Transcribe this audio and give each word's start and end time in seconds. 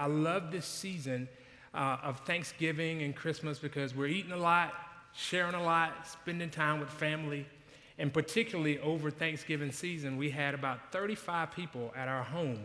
I 0.00 0.06
love 0.06 0.50
this 0.50 0.64
season 0.64 1.28
uh, 1.74 1.98
of 2.02 2.20
Thanksgiving 2.20 3.02
and 3.02 3.14
Christmas 3.14 3.58
because 3.58 3.94
we're 3.94 4.06
eating 4.06 4.32
a 4.32 4.36
lot, 4.38 4.72
sharing 5.12 5.52
a 5.54 5.62
lot, 5.62 6.08
spending 6.08 6.48
time 6.48 6.80
with 6.80 6.88
family. 6.88 7.46
And 7.98 8.10
particularly 8.10 8.78
over 8.78 9.10
Thanksgiving 9.10 9.72
season, 9.72 10.16
we 10.16 10.30
had 10.30 10.54
about 10.54 10.90
35 10.90 11.52
people 11.52 11.92
at 11.94 12.08
our 12.08 12.22
home. 12.22 12.60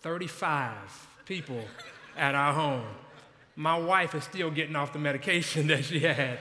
35 0.00 0.76
people 1.26 1.60
at 2.16 2.34
our 2.34 2.54
home. 2.54 2.86
My 3.54 3.78
wife 3.78 4.14
is 4.14 4.24
still 4.24 4.50
getting 4.50 4.76
off 4.76 4.94
the 4.94 4.98
medication 4.98 5.66
that 5.66 5.84
she 5.84 6.00
had. 6.00 6.38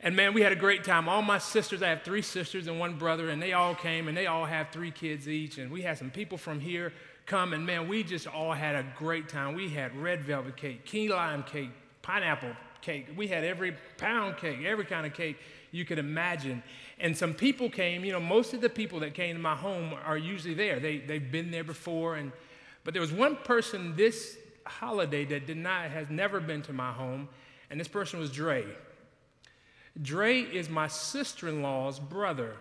And 0.00 0.16
man, 0.16 0.34
we 0.34 0.42
had 0.42 0.50
a 0.50 0.56
great 0.56 0.82
time. 0.82 1.08
All 1.08 1.22
my 1.22 1.38
sisters, 1.38 1.84
I 1.84 1.90
have 1.90 2.02
three 2.02 2.22
sisters 2.22 2.66
and 2.66 2.80
one 2.80 2.98
brother, 2.98 3.30
and 3.30 3.40
they 3.40 3.52
all 3.52 3.76
came 3.76 4.08
and 4.08 4.16
they 4.16 4.26
all 4.26 4.44
have 4.44 4.70
three 4.70 4.90
kids 4.90 5.28
each. 5.28 5.58
And 5.58 5.70
we 5.70 5.82
had 5.82 5.98
some 5.98 6.10
people 6.10 6.36
from 6.36 6.58
here 6.58 6.92
come, 7.26 7.52
and 7.52 7.66
man, 7.66 7.88
we 7.88 8.02
just 8.02 8.26
all 8.26 8.52
had 8.52 8.74
a 8.74 8.86
great 8.96 9.28
time. 9.28 9.54
We 9.54 9.68
had 9.68 9.94
red 9.96 10.22
velvet 10.22 10.56
cake, 10.56 10.84
key 10.84 11.08
lime 11.08 11.42
cake, 11.42 11.70
pineapple 12.02 12.52
cake. 12.80 13.08
We 13.16 13.26
had 13.26 13.44
every 13.44 13.74
pound 13.98 14.38
cake, 14.38 14.60
every 14.64 14.84
kind 14.84 15.06
of 15.06 15.12
cake 15.12 15.36
you 15.72 15.84
could 15.84 15.98
imagine. 15.98 16.62
And 16.98 17.16
some 17.16 17.34
people 17.34 17.68
came, 17.68 18.04
you 18.04 18.12
know, 18.12 18.20
most 18.20 18.54
of 18.54 18.60
the 18.60 18.70
people 18.70 19.00
that 19.00 19.12
came 19.12 19.36
to 19.36 19.42
my 19.42 19.56
home 19.56 19.94
are 20.04 20.16
usually 20.16 20.54
there. 20.54 20.78
They, 20.78 20.98
they've 20.98 21.30
been 21.30 21.50
there 21.50 21.64
before. 21.64 22.16
And, 22.16 22.32
but 22.84 22.94
there 22.94 23.00
was 23.00 23.12
one 23.12 23.36
person 23.36 23.96
this 23.96 24.38
holiday 24.64 25.24
that 25.24 25.46
did 25.46 25.56
not, 25.56 25.90
has 25.90 26.08
never 26.10 26.40
been 26.40 26.62
to 26.62 26.72
my 26.72 26.92
home, 26.92 27.28
and 27.70 27.78
this 27.78 27.88
person 27.88 28.20
was 28.20 28.30
Dre. 28.30 28.64
Dre 30.00 30.40
is 30.40 30.68
my 30.68 30.88
sister 30.88 31.48
in 31.48 31.62
law's 31.62 31.98
brother. 31.98 32.56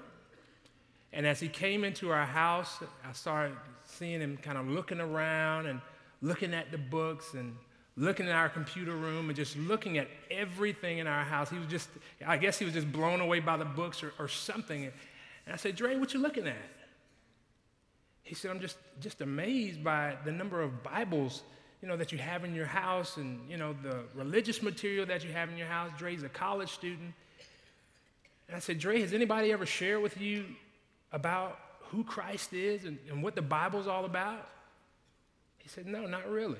And 1.11 1.25
as 1.25 1.39
he 1.39 1.47
came 1.47 1.83
into 1.83 2.11
our 2.11 2.25
house, 2.25 2.79
I 3.07 3.11
started 3.13 3.55
seeing 3.97 4.21
him 4.21 4.37
kind 4.37 4.57
of 4.57 4.67
looking 4.67 4.99
around 4.99 5.67
and 5.67 5.81
looking 6.21 6.53
at 6.53 6.71
the 6.71 6.77
books 6.77 7.33
and 7.33 7.55
looking 7.97 8.27
at 8.27 8.33
our 8.33 8.49
computer 8.49 8.91
room 8.91 9.29
and 9.29 9.35
just 9.35 9.57
looking 9.57 9.97
at 9.97 10.07
everything 10.29 10.97
in 10.97 11.07
our 11.07 11.23
house. 11.23 11.49
He 11.49 11.57
was 11.57 11.67
just, 11.67 11.89
I 12.25 12.37
guess 12.37 12.59
he 12.59 12.65
was 12.65 12.73
just 12.73 12.91
blown 12.91 13.21
away 13.21 13.39
by 13.39 13.57
the 13.57 13.65
books 13.65 14.03
or, 14.03 14.13
or 14.19 14.27
something. 14.27 14.83
And 14.83 15.53
I 15.53 15.55
said, 15.55 15.75
Dre, 15.75 15.95
what 15.95 16.13
you 16.13 16.19
looking 16.19 16.47
at? 16.47 16.55
He 18.23 18.35
said, 18.35 18.51
I'm 18.51 18.59
just, 18.59 18.77
just 18.99 19.21
amazed 19.21 19.83
by 19.83 20.17
the 20.25 20.31
number 20.31 20.61
of 20.61 20.83
Bibles, 20.83 21.43
you 21.81 21.87
know, 21.87 21.95
that 21.95 22.11
you 22.11 22.17
have 22.17 22.43
in 22.43 22.55
your 22.55 22.65
house 22.65 23.17
and, 23.17 23.39
you 23.49 23.57
know, 23.57 23.75
the 23.83 23.99
religious 24.15 24.61
material 24.63 25.05
that 25.05 25.23
you 25.23 25.31
have 25.31 25.49
in 25.49 25.57
your 25.57 25.67
house. 25.67 25.91
Dre's 25.97 26.23
a 26.23 26.29
college 26.29 26.71
student. 26.71 27.13
And 28.47 28.57
I 28.57 28.59
said, 28.59 28.79
Dre, 28.79 28.99
has 29.01 29.13
anybody 29.13 29.51
ever 29.51 29.65
shared 29.65 30.01
with 30.01 30.19
you 30.19 30.45
about 31.11 31.59
who 31.95 32.03
Christ 32.03 32.53
is 32.53 32.85
and, 32.85 32.97
and 33.09 33.23
what 33.23 33.35
the 33.35 33.41
Bible's 33.41 33.87
all 33.87 34.05
about? 34.05 34.47
He 35.57 35.69
said, 35.69 35.87
No, 35.87 36.05
not 36.05 36.29
really. 36.29 36.59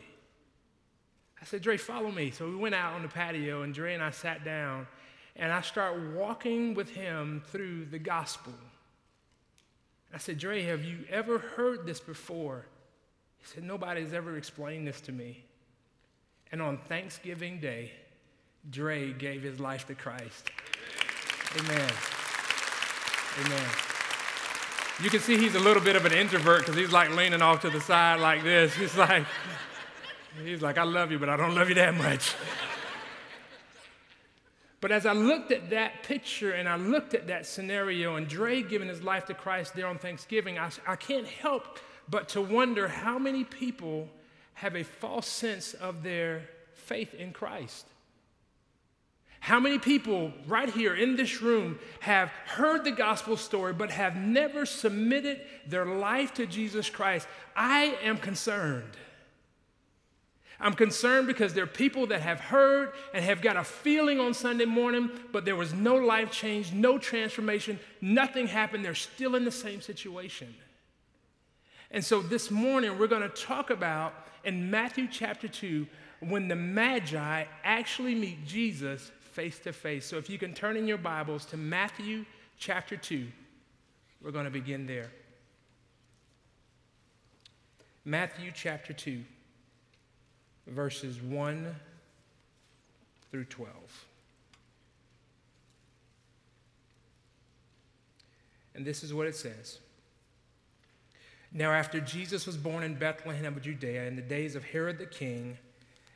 I 1.42 1.46
said, 1.46 1.62
Dre, 1.62 1.78
follow 1.78 2.12
me. 2.12 2.32
So 2.32 2.50
we 2.50 2.56
went 2.56 2.74
out 2.74 2.94
on 2.94 3.02
the 3.02 3.08
patio, 3.08 3.62
and 3.62 3.74
Dre 3.74 3.94
and 3.94 4.02
I 4.02 4.12
sat 4.12 4.44
down, 4.44 4.88
and 5.36 5.52
I 5.52 5.62
start 5.62 6.00
walking 6.14 6.74
with 6.74 6.90
him 6.90 7.44
through 7.48 7.86
the 7.86 8.00
gospel. 8.00 8.54
I 10.14 10.18
said, 10.18 10.38
Dre, 10.38 10.64
have 10.64 10.84
you 10.84 11.00
ever 11.10 11.38
heard 11.38 11.86
this 11.86 12.00
before? 12.00 12.66
He 13.38 13.46
said, 13.46 13.64
Nobody's 13.64 14.14
ever 14.14 14.38
explained 14.38 14.88
this 14.88 15.02
to 15.02 15.12
me. 15.12 15.44
And 16.52 16.62
on 16.62 16.78
Thanksgiving 16.78 17.60
Day, 17.60 17.92
Dre 18.70 19.12
gave 19.12 19.44
his 19.44 19.60
life 19.60 19.86
to 19.88 19.96
Christ. 19.96 20.50
Amen. 21.60 21.92
Amen. 23.46 23.95
You 25.04 25.10
can 25.10 25.20
see 25.20 25.38
he's 25.38 25.56
a 25.56 25.60
little 25.60 25.84
bit 25.84 25.98
of 25.98 26.06
an 26.06 26.14
introvert 26.14 26.60
because 26.60 26.76
he's 26.76 26.94
like 26.94 27.10
leaning 27.10 27.42
off 27.42 27.62
to 27.62 27.70
the 27.70 27.82
side 27.82 28.22
like 28.22 28.44
this. 28.44 28.74
He's 28.76 28.96
like, 28.96 29.26
he's 30.42 30.62
like, 30.62 30.78
I 30.78 30.84
love 30.84 31.12
you, 31.12 31.20
but 31.20 31.28
I 31.28 31.36
don't 31.36 31.54
love 31.54 31.68
you 31.68 31.76
that 31.76 31.96
much. 31.96 32.34
But 34.80 34.92
as 34.94 35.06
I 35.06 35.12
looked 35.12 35.52
at 35.52 35.72
that 35.72 36.04
picture 36.04 36.52
and 36.52 36.70
I 36.70 36.78
looked 36.78 37.14
at 37.14 37.28
that 37.28 37.46
scenario 37.46 38.16
and 38.16 38.28
Dre 38.28 38.62
giving 38.62 38.88
his 38.88 39.02
life 39.02 39.26
to 39.26 39.34
Christ 39.34 39.74
there 39.76 39.88
on 39.88 39.98
Thanksgiving, 39.98 40.58
I, 40.58 40.70
I 40.88 40.96
can't 40.96 41.28
help 41.28 41.80
but 42.10 42.30
to 42.30 42.42
wonder 42.42 42.88
how 42.88 43.18
many 43.18 43.44
people 43.44 44.08
have 44.54 44.76
a 44.76 44.84
false 44.84 45.28
sense 45.28 45.74
of 45.74 46.04
their 46.04 46.44
faith 46.74 47.14
in 47.14 47.34
Christ. 47.34 47.88
How 49.46 49.60
many 49.60 49.78
people 49.78 50.34
right 50.48 50.72
here 50.72 50.96
in 50.96 51.16
this 51.16 51.40
room 51.40 51.78
have 52.00 52.30
heard 52.48 52.84
the 52.84 52.90
gospel 52.90 53.38
story 53.38 53.74
but 53.74 53.92
have 53.92 54.16
never 54.16 54.66
submitted 54.66 55.40
their 55.68 55.86
life 55.86 56.34
to 56.34 56.48
Jesus 56.48 56.90
Christ? 56.90 57.28
I 57.56 57.96
am 58.02 58.18
concerned. 58.18 58.98
I'm 60.60 60.74
concerned 60.74 61.28
because 61.28 61.54
there 61.54 61.66
are 61.66 61.68
people 61.68 62.08
that 62.08 62.22
have 62.22 62.40
heard 62.40 62.94
and 63.14 63.24
have 63.24 63.44
got 63.44 63.56
a 63.56 63.64
feeling 63.64 64.20
on 64.20 64.34
Sunday 64.34 64.66
morning, 64.66 65.12
but 65.32 65.46
there 65.46 65.56
was 65.56 65.76
no 65.76 65.94
life 65.94 66.32
change, 66.32 66.74
no 66.74 66.98
transformation, 66.98 67.80
nothing 68.02 68.48
happened. 68.48 68.84
They're 68.84 68.96
still 68.96 69.36
in 69.36 69.46
the 69.46 69.52
same 69.52 69.80
situation. 69.80 70.56
And 71.92 72.04
so 72.04 72.24
this 72.24 72.50
morning, 72.50 72.98
we're 72.98 73.06
going 73.06 73.22
to 73.22 73.30
talk 73.30 73.70
about 73.70 74.16
in 74.44 74.72
Matthew 74.72 75.08
chapter 75.08 75.48
2 75.48 75.86
when 76.22 76.48
the 76.48 76.56
Magi 76.56 77.44
actually 77.64 78.16
meet 78.16 78.44
Jesus 78.48 79.12
face 79.36 79.60
to 79.60 79.74
face. 79.74 80.06
So 80.06 80.18
if 80.18 80.30
you 80.30 80.38
can 80.38 80.54
turn 80.54 80.78
in 80.78 80.88
your 80.88 80.98
Bibles 80.98 81.44
to 81.48 81.58
Matthew 81.58 82.24
chapter 82.58 82.96
2, 82.96 83.28
we're 84.24 84.32
going 84.32 84.46
to 84.46 84.52
begin 84.52 84.88
there. 84.88 85.12
Matthew 88.06 88.52
chapter 88.56 88.94
2, 88.94 89.22
verses 90.68 91.22
1 91.22 91.76
through 93.30 93.44
12. 93.44 93.74
And 98.74 98.86
this 98.86 99.04
is 99.04 99.14
what 99.14 99.28
it 99.28 99.36
says. 99.36 99.80
Now, 101.52 101.72
after 101.72 102.00
Jesus 102.00 102.48
was 102.48 102.56
born 102.56 102.84
in 102.84 102.96
Bethlehem 102.96 103.58
of 103.58 103.62
Judea 103.62 104.06
in 104.06 104.16
the 104.16 104.22
days 104.22 104.56
of 104.56 104.64
Herod 104.64 104.98
the 104.98 105.06
king, 105.06 105.58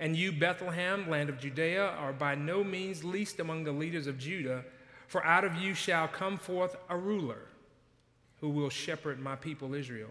And 0.00 0.16
you, 0.16 0.32
Bethlehem, 0.32 1.10
land 1.10 1.28
of 1.28 1.38
Judea, 1.38 1.86
are 1.86 2.14
by 2.14 2.34
no 2.34 2.64
means 2.64 3.04
least 3.04 3.38
among 3.38 3.64
the 3.64 3.72
leaders 3.72 4.06
of 4.06 4.18
Judah, 4.18 4.64
for 5.06 5.24
out 5.24 5.44
of 5.44 5.56
you 5.56 5.74
shall 5.74 6.08
come 6.08 6.38
forth 6.38 6.74
a 6.88 6.96
ruler 6.96 7.42
who 8.40 8.48
will 8.48 8.70
shepherd 8.70 9.20
my 9.20 9.36
people 9.36 9.74
Israel. 9.74 10.08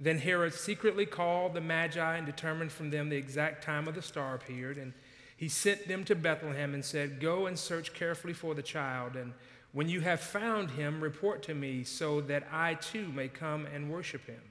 Then 0.00 0.18
Herod 0.18 0.52
secretly 0.52 1.06
called 1.06 1.54
the 1.54 1.60
Magi 1.60 2.16
and 2.16 2.26
determined 2.26 2.72
from 2.72 2.90
them 2.90 3.08
the 3.08 3.16
exact 3.16 3.62
time 3.62 3.86
of 3.86 3.94
the 3.94 4.02
star 4.02 4.34
appeared. 4.34 4.78
And 4.78 4.92
he 5.36 5.48
sent 5.48 5.86
them 5.86 6.04
to 6.04 6.16
Bethlehem 6.16 6.74
and 6.74 6.84
said, 6.84 7.20
Go 7.20 7.46
and 7.46 7.56
search 7.56 7.94
carefully 7.94 8.32
for 8.32 8.54
the 8.54 8.62
child. 8.62 9.14
And 9.14 9.32
when 9.72 9.88
you 9.88 10.00
have 10.00 10.20
found 10.20 10.72
him, 10.72 11.00
report 11.00 11.44
to 11.44 11.54
me 11.54 11.84
so 11.84 12.20
that 12.22 12.48
I 12.50 12.74
too 12.74 13.12
may 13.12 13.28
come 13.28 13.66
and 13.66 13.90
worship 13.90 14.26
him. 14.26 14.42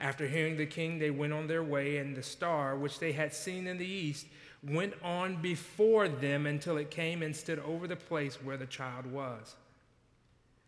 After 0.00 0.26
hearing 0.26 0.56
the 0.56 0.66
king, 0.66 0.98
they 0.98 1.10
went 1.10 1.34
on 1.34 1.46
their 1.46 1.62
way, 1.62 1.98
and 1.98 2.16
the 2.16 2.22
star, 2.22 2.74
which 2.74 2.98
they 2.98 3.12
had 3.12 3.34
seen 3.34 3.66
in 3.66 3.76
the 3.76 3.86
east, 3.86 4.26
went 4.62 4.94
on 5.02 5.42
before 5.42 6.08
them 6.08 6.46
until 6.46 6.78
it 6.78 6.90
came 6.90 7.22
and 7.22 7.36
stood 7.36 7.58
over 7.60 7.86
the 7.86 7.96
place 7.96 8.36
where 8.42 8.56
the 8.56 8.66
child 8.66 9.06
was. 9.06 9.56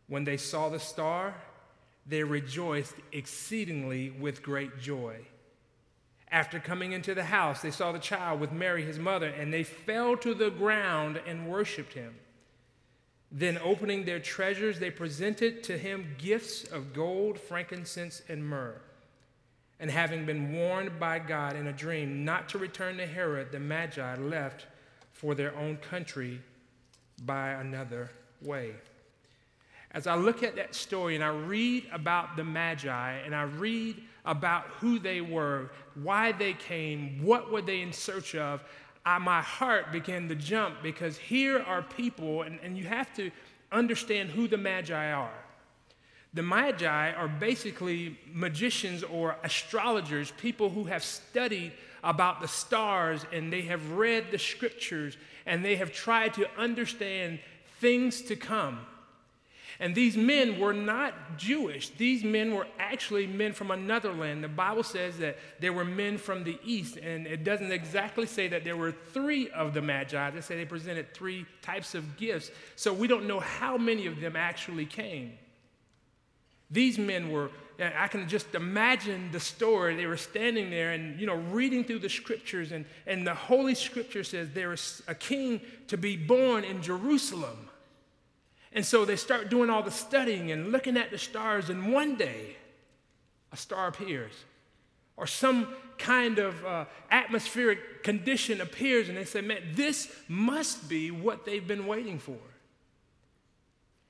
When 0.07 0.25
they 0.25 0.37
saw 0.37 0.69
the 0.69 0.79
star, 0.79 1.35
they 2.07 2.23
rejoiced 2.23 2.95
exceedingly 3.13 4.11
with 4.11 4.43
great 4.43 4.79
joy. 4.79 5.17
After 6.31 6.59
coming 6.59 6.93
into 6.93 7.15
the 7.15 7.25
house, 7.25 7.63
they 7.63 7.71
saw 7.71 7.93
the 7.93 7.99
child 7.99 8.41
with 8.41 8.53
Mary, 8.53 8.85
his 8.85 8.99
mother, 8.99 9.29
and 9.29 9.53
they 9.53 9.63
fell 9.63 10.17
to 10.19 10.35
the 10.35 10.51
ground 10.51 11.21
and 11.27 11.47
worshiped 11.47 11.95
him. 11.95 12.15
Then, 13.31 13.59
opening 13.63 14.05
their 14.05 14.21
treasures, 14.21 14.79
they 14.79 14.91
presented 14.91 15.63
to 15.65 15.79
him 15.79 16.17
gifts 16.19 16.65
of 16.65 16.93
gold, 16.93 17.39
frankincense, 17.39 18.23
and 18.29 18.47
myrrh. 18.47 18.81
And 19.83 19.91
having 19.91 20.25
been 20.25 20.53
warned 20.53 21.01
by 21.01 21.19
God 21.19 21.57
in 21.57 21.67
a 21.67 21.73
dream 21.73 22.25
not 22.25 22.49
to 22.51 22.59
return 22.59 22.99
to 22.99 23.07
Herod, 23.07 23.51
the 23.51 23.59
Magi 23.59 24.15
left 24.15 24.67
for 25.13 25.35
their 25.35 25.55
own 25.57 25.77
country 25.77 26.41
by 27.25 27.51
another 27.51 28.09
way. 28.41 28.75
As 29.91 30.07
I 30.07 30.15
look 30.15 30.45
at 30.45 30.55
that 30.55 30.77
story 30.77 31.17
and 31.17 31.25
I 31.25 31.31
read 31.31 31.89
about 31.93 32.37
the 32.37 32.45
Magi 32.45 33.11
and 33.25 33.35
I 33.35 33.43
read 33.43 34.01
about 34.25 34.67
who 34.79 35.01
they 35.01 35.21
were, 35.21 35.73
why 36.01 36.31
they 36.31 36.53
came, 36.53 37.21
what 37.21 37.51
were 37.51 37.61
they 37.61 37.81
in 37.81 37.93
search 37.93 38.37
of, 38.37 38.63
I, 39.05 39.19
my 39.19 39.43
heart 39.43 39.91
began 39.91 40.29
to 40.29 40.37
jump 40.37 40.77
because 40.85 41.19
here 41.19 41.61
are 41.61 41.83
people, 41.83 42.43
and, 42.43 42.61
and 42.63 42.79
you 42.79 42.85
have 42.85 43.13
to 43.17 43.33
understand 43.73 44.31
who 44.31 44.47
the 44.47 44.59
Magi 44.59 45.11
are. 45.13 45.45
The 46.35 46.43
Magi 46.43 47.13
are 47.13 47.29
basically 47.29 48.19
magicians 48.33 49.03
or 49.03 49.37
astrologers, 49.45 50.33
people 50.39 50.71
who 50.71 50.85
have 50.85 51.05
studied 51.05 51.73
about 52.03 52.41
the 52.41 52.49
stars 52.49 53.27
and 53.33 53.53
they 53.53 53.63
have 53.63 53.93
read 53.93 54.31
the 54.31 54.39
scriptures 54.39 55.17
and 55.45 55.65
they 55.65 55.77
have 55.77 55.93
tried 55.93 56.35
to 56.35 56.49
understand 56.59 57.39
things 57.81 58.23
to 58.23 58.37
come. 58.37 58.81
And 59.81 59.95
these 59.95 60.17
men 60.17 60.61
were 60.61 60.73
not 60.73 61.37
Jewish. 61.37 61.89
These 61.91 62.23
men 62.23 62.55
were 62.55 62.67
actually 62.79 63.27
men 63.27 63.53
from 63.53 63.71
another 63.71 64.13
land. 64.13 64.45
The 64.45 64.49
Bible 64.49 64.85
says 64.85 65.19
that 65.19 65.39
there 65.61 65.73
were 65.73 65.85
men 65.85 66.19
from 66.19 66.45
the 66.45 66.59
east, 66.63 66.99
and 66.99 67.27
it 67.27 67.43
doesn't 67.43 67.73
exactly 67.73 68.27
say 68.27 68.47
that 68.49 68.63
there 68.65 68.77
were 68.77 68.93
three 68.93 69.51
of 69.51 69.75
the 69.75 69.83
Magi. 69.83 70.31
They 70.31 70.41
say 70.41 70.57
they 70.57 70.67
presented 70.67 71.13
three 71.13 71.47
types 71.63 71.97
of 71.97 72.17
gifts. 72.17 72.53
So 72.77 72.93
we 72.93 73.09
don't 73.09 73.27
know 73.27 73.41
how 73.41 73.77
many 73.77 74.07
of 74.07 74.21
them 74.21 74.37
actually 74.37 74.87
came. 74.87 75.33
These 76.73 76.99
men 76.99 77.31
were, 77.31 77.51
I 77.79 78.09
can 78.09 78.29
just 78.29 78.55
imagine 78.55 79.31
the 79.31 79.41
story. 79.41 79.95
They 79.95 80.07
were 80.07 80.17
standing 80.17 80.71
there 80.71 80.93
and, 80.93 81.21
you 81.21 81.27
know, 81.27 81.37
reading 81.37 81.85
through 81.85 81.99
the 81.99 82.09
scriptures, 82.09 82.73
and, 82.73 82.87
and 83.07 83.27
the 83.27 83.35
Holy 83.35 83.75
Scripture 83.75 84.25
says 84.25 84.49
there 84.55 84.73
is 84.73 85.03
a 85.07 85.15
king 85.15 85.61
to 85.89 85.99
be 85.99 86.17
born 86.17 86.65
in 86.65 86.83
Jerusalem. 86.83 87.69
And 88.73 88.87
so 88.87 89.05
they 89.05 89.17
start 89.17 89.51
doing 89.51 89.69
all 89.69 89.83
the 89.83 89.91
studying 89.91 90.51
and 90.51 90.73
looking 90.73 90.97
at 90.97 91.11
the 91.11 91.19
stars, 91.19 91.69
and 91.69 91.93
one 91.93 92.17
day 92.17 92.57
a 93.53 93.57
star 93.57 93.89
appears, 93.89 94.33
or 95.19 95.27
some 95.27 95.69
kind 95.99 96.39
of 96.39 96.65
uh, 96.65 96.87
atmospheric 97.11 98.03
condition 98.03 98.63
appears, 98.63 99.11
and 99.11 99.19
they 99.19 99.27
say, 99.27 99.43
Man, 99.43 99.61
this 99.75 100.11
must 100.27 100.89
be 100.89 101.11
what 101.11 101.45
they've 101.45 101.67
been 101.67 101.87
waiting 101.87 102.19
for. 102.19 102.39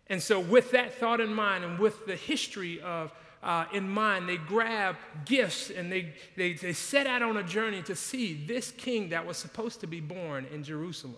And 0.09 0.23
so, 0.23 0.41
with 0.41 0.73
that 0.73 0.95
thought 0.95 1.21
in 1.21 1.33
mind, 1.33 1.65
and 1.65 1.79
with 1.79 2.07
the 2.07 2.17
history 2.17 2.81
of 2.81 3.13
uh, 3.43 3.65
in 3.73 3.89
mind, 3.89 4.29
they 4.29 4.37
grab 4.37 4.97
gifts 5.25 5.69
and 5.71 5.91
they, 5.91 6.13
they, 6.37 6.53
they 6.53 6.73
set 6.73 7.07
out 7.09 7.23
on 7.23 7.37
a 7.37 7.43
journey 7.43 7.83
to 7.83 7.97
see 7.97 8.35
this 8.47 8.71
king 8.71 9.09
that 9.09 9.27
was 9.27 9.37
supposed 9.37 9.81
to 9.81 9.87
be 9.87 10.01
born 10.01 10.47
in 10.53 10.63
Jerusalem. 10.63 11.17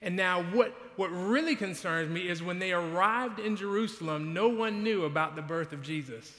And 0.00 0.14
now, 0.14 0.42
what, 0.42 0.72
what 0.96 1.08
really 1.08 1.56
concerns 1.56 2.10
me 2.10 2.28
is 2.28 2.42
when 2.42 2.60
they 2.60 2.72
arrived 2.72 3.40
in 3.40 3.56
Jerusalem, 3.56 4.32
no 4.32 4.48
one 4.48 4.84
knew 4.84 5.04
about 5.04 5.34
the 5.34 5.42
birth 5.42 5.72
of 5.72 5.82
Jesus. 5.82 6.32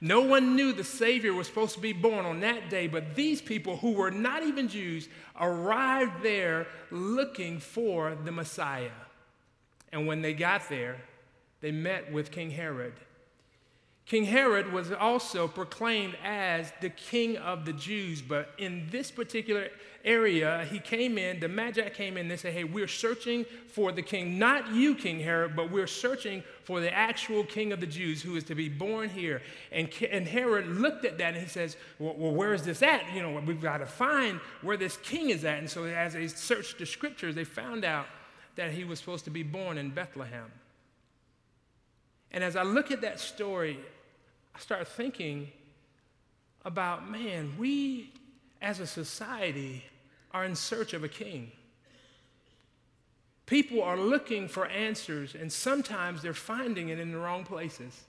No 0.00 0.20
one 0.20 0.54
knew 0.54 0.72
the 0.72 0.84
Savior 0.84 1.32
was 1.32 1.46
supposed 1.46 1.74
to 1.74 1.80
be 1.80 1.94
born 1.94 2.26
on 2.26 2.40
that 2.40 2.68
day, 2.68 2.86
but 2.86 3.16
these 3.16 3.40
people 3.40 3.78
who 3.78 3.92
were 3.92 4.10
not 4.10 4.42
even 4.42 4.68
Jews 4.68 5.08
arrived 5.40 6.22
there 6.22 6.66
looking 6.90 7.58
for 7.58 8.16
the 8.22 8.30
Messiah. 8.30 8.90
And 9.92 10.06
when 10.06 10.22
they 10.22 10.34
got 10.34 10.68
there, 10.68 10.96
they 11.60 11.72
met 11.72 12.12
with 12.12 12.30
King 12.30 12.50
Herod. 12.50 12.94
King 14.06 14.24
Herod 14.24 14.72
was 14.72 14.92
also 14.92 15.48
proclaimed 15.48 16.16
as 16.22 16.72
the 16.80 16.90
king 16.90 17.36
of 17.38 17.64
the 17.64 17.72
Jews, 17.72 18.22
but 18.22 18.50
in 18.56 18.86
this 18.88 19.10
particular 19.10 19.68
area, 20.04 20.64
he 20.70 20.78
came 20.78 21.18
in, 21.18 21.40
the 21.40 21.48
Magi 21.48 21.88
came 21.88 22.16
in, 22.16 22.28
they 22.28 22.36
said, 22.36 22.52
Hey, 22.52 22.62
we're 22.62 22.86
searching 22.86 23.44
for 23.66 23.90
the 23.90 24.02
king, 24.02 24.38
not 24.38 24.72
you, 24.72 24.94
King 24.94 25.18
Herod, 25.18 25.56
but 25.56 25.72
we're 25.72 25.88
searching 25.88 26.44
for 26.62 26.78
the 26.80 26.94
actual 26.94 27.42
king 27.42 27.72
of 27.72 27.80
the 27.80 27.86
Jews 27.86 28.22
who 28.22 28.36
is 28.36 28.44
to 28.44 28.54
be 28.54 28.68
born 28.68 29.08
here. 29.08 29.42
And, 29.72 29.88
and 30.08 30.28
Herod 30.28 30.68
looked 30.68 31.04
at 31.04 31.18
that 31.18 31.34
and 31.34 31.42
he 31.42 31.48
says, 31.48 31.76
well, 31.98 32.14
well, 32.16 32.32
where 32.32 32.54
is 32.54 32.62
this 32.62 32.82
at? 32.82 33.12
You 33.12 33.22
know, 33.22 33.42
we've 33.44 33.60
got 33.60 33.78
to 33.78 33.86
find 33.86 34.38
where 34.62 34.76
this 34.76 34.96
king 34.98 35.30
is 35.30 35.44
at. 35.44 35.58
And 35.58 35.68
so 35.68 35.84
as 35.84 36.12
they 36.12 36.28
searched 36.28 36.78
the 36.78 36.86
scriptures, 36.86 37.34
they 37.34 37.44
found 37.44 37.84
out 37.84 38.06
that 38.56 38.72
he 38.72 38.84
was 38.84 38.98
supposed 38.98 39.24
to 39.24 39.30
be 39.30 39.42
born 39.42 39.78
in 39.78 39.90
Bethlehem. 39.90 40.50
And 42.32 42.42
as 42.42 42.56
I 42.56 42.62
look 42.62 42.90
at 42.90 43.02
that 43.02 43.20
story, 43.20 43.78
I 44.54 44.58
start 44.58 44.88
thinking 44.88 45.48
about 46.64 47.08
man, 47.08 47.54
we 47.58 48.12
as 48.60 48.80
a 48.80 48.86
society 48.86 49.84
are 50.32 50.44
in 50.44 50.54
search 50.56 50.92
of 50.92 51.04
a 51.04 51.08
king. 51.08 51.52
People 53.46 53.82
are 53.82 53.96
looking 53.96 54.48
for 54.48 54.66
answers, 54.66 55.36
and 55.36 55.52
sometimes 55.52 56.20
they're 56.20 56.34
finding 56.34 56.88
it 56.88 56.98
in 56.98 57.12
the 57.12 57.18
wrong 57.18 57.44
places. 57.44 58.02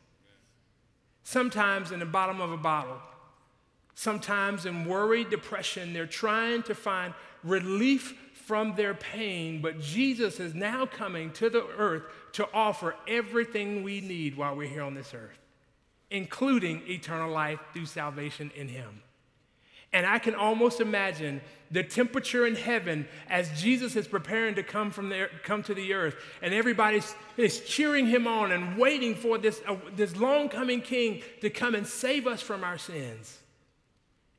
Sometimes 1.23 1.91
in 1.91 1.99
the 1.99 2.05
bottom 2.05 2.41
of 2.41 2.51
a 2.51 2.57
bottle. 2.57 2.99
Sometimes 3.94 4.65
in 4.65 4.85
worry, 4.85 5.23
depression, 5.23 5.94
they're 5.94 6.07
trying 6.07 6.63
to 6.63 6.73
find 6.73 7.13
relief 7.44 8.15
from 8.47 8.75
their 8.75 8.94
pain, 8.94 9.61
but 9.61 9.77
Jesus 9.81 10.39
is 10.39 10.55
now 10.55 10.85
coming 10.85 11.31
to 11.33 11.49
the 11.49 11.67
earth 11.77 12.03
to 12.31 12.47
offer 12.53 12.95
everything 13.05 13.83
we 13.83 13.99
need 13.99 14.38
while 14.38 14.55
we're 14.55 14.69
here 14.69 14.83
on 14.83 14.94
this 14.94 15.13
earth, 15.13 15.38
including 16.09 16.81
eternal 16.88 17.29
life 17.29 17.59
through 17.73 17.88
salvation 17.88 18.49
in 18.55 18.69
Him. 18.69 19.01
And 19.91 20.05
I 20.05 20.17
can 20.19 20.33
almost 20.33 20.79
imagine 20.79 21.41
the 21.71 21.83
temperature 21.83 22.47
in 22.47 22.55
heaven 22.55 23.05
as 23.29 23.49
Jesus 23.61 23.97
is 23.97 24.07
preparing 24.07 24.55
to 24.55 24.63
come, 24.63 24.91
from 24.91 25.09
there, 25.09 25.29
come 25.44 25.61
to 25.63 25.73
the 25.73 25.94
earth. 25.94 26.15
And 26.41 26.53
everybody 26.53 27.01
is 27.35 27.59
cheering 27.61 28.07
him 28.07 28.27
on 28.27 28.53
and 28.53 28.77
waiting 28.77 29.15
for 29.15 29.38
this, 29.38 29.61
uh, 29.67 29.75
this 29.95 30.15
long 30.15 30.47
coming 30.47 30.81
king 30.81 31.21
to 31.41 31.49
come 31.49 31.75
and 31.75 31.85
save 31.85 32.27
us 32.27 32.41
from 32.41 32.63
our 32.63 32.77
sins. 32.77 33.39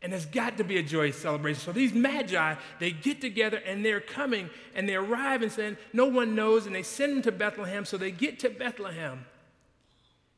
And 0.00 0.12
there's 0.12 0.26
got 0.26 0.58
to 0.58 0.64
be 0.64 0.78
a 0.78 0.82
joyous 0.82 1.16
celebration. 1.16 1.60
So 1.60 1.72
these 1.72 1.92
magi, 1.92 2.54
they 2.78 2.92
get 2.92 3.20
together 3.20 3.56
and 3.66 3.84
they're 3.84 4.00
coming 4.00 4.48
and 4.74 4.88
they 4.88 4.94
arrive 4.94 5.42
and 5.42 5.50
saying, 5.50 5.76
No 5.92 6.06
one 6.06 6.36
knows. 6.36 6.66
And 6.66 6.74
they 6.74 6.84
send 6.84 7.16
them 7.16 7.22
to 7.22 7.32
Bethlehem. 7.32 7.84
So 7.84 7.96
they 7.96 8.12
get 8.12 8.38
to 8.40 8.50
Bethlehem. 8.50 9.26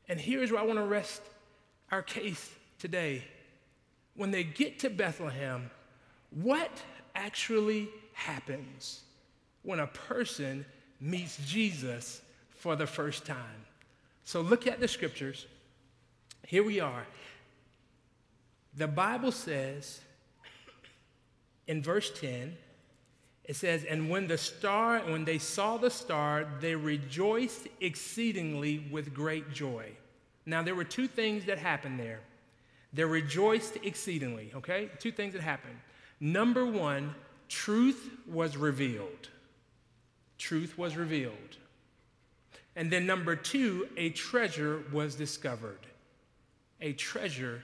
And 0.09 0.19
here's 0.19 0.51
where 0.51 0.59
I 0.59 0.65
want 0.65 0.79
to 0.79 0.85
rest 0.85 1.21
our 1.91 2.01
case 2.01 2.49
today 2.79 3.23
when 4.15 4.31
they 4.31 4.43
get 4.43 4.79
to 4.79 4.89
Bethlehem, 4.89 5.69
what 6.31 6.81
actually 7.15 7.89
happens 8.13 9.01
when 9.63 9.79
a 9.79 9.87
person 9.87 10.65
meets 10.99 11.37
Jesus 11.45 12.21
for 12.51 12.75
the 12.75 12.87
first 12.87 13.25
time? 13.25 13.65
So 14.23 14.41
look 14.41 14.67
at 14.67 14.79
the 14.79 14.87
scriptures. 14.87 15.47
Here 16.45 16.63
we 16.63 16.79
are. 16.79 17.05
The 18.75 18.87
Bible 18.87 19.31
says 19.31 19.99
in 21.67 21.81
verse 21.81 22.11
10, 22.19 22.55
it 23.45 23.55
says, 23.55 23.83
And 23.83 24.09
when 24.09 24.27
the 24.27 24.37
star, 24.37 24.99
when 24.99 25.25
they 25.25 25.37
saw 25.37 25.77
the 25.77 25.89
star, 25.89 26.47
they 26.61 26.75
rejoiced 26.75 27.67
exceedingly 27.79 28.87
with 28.91 29.13
great 29.13 29.51
joy. 29.51 29.91
Now, 30.45 30.63
there 30.63 30.75
were 30.75 30.83
two 30.83 31.07
things 31.07 31.45
that 31.45 31.57
happened 31.57 31.99
there. 31.99 32.21
They 32.93 33.03
rejoiced 33.03 33.77
exceedingly, 33.83 34.51
okay? 34.55 34.89
Two 34.99 35.11
things 35.11 35.33
that 35.33 35.41
happened. 35.41 35.77
Number 36.19 36.65
one, 36.65 37.15
truth 37.47 38.09
was 38.27 38.57
revealed. 38.57 39.29
Truth 40.37 40.77
was 40.77 40.95
revealed. 40.95 41.57
And 42.75 42.91
then 42.91 43.05
number 43.05 43.35
two, 43.35 43.87
a 43.97 44.09
treasure 44.09 44.83
was 44.91 45.15
discovered. 45.15 45.79
A 46.79 46.93
treasure 46.93 47.63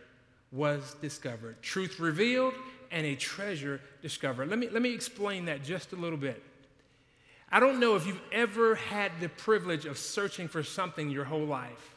was 0.52 0.96
discovered. 1.02 1.62
Truth 1.62 2.00
revealed 2.00 2.54
and 2.92 3.06
a 3.06 3.16
treasure 3.16 3.82
discovered. 4.02 4.50
Let 4.50 4.60
me, 4.60 4.70
let 4.70 4.82
me 4.82 4.94
explain 4.94 5.46
that 5.46 5.64
just 5.64 5.94
a 5.94 5.96
little 5.96 6.18
bit. 6.18 6.42
I 7.52 7.60
don't 7.60 7.80
know 7.80 7.96
if 7.96 8.06
you've 8.06 8.22
ever 8.32 8.76
had 8.76 9.12
the 9.20 9.30
privilege 9.30 9.86
of 9.86 9.98
searching 9.98 10.48
for 10.48 10.64
something 10.64 11.10
your 11.10 11.26
whole 11.26 11.46
life 11.46 11.96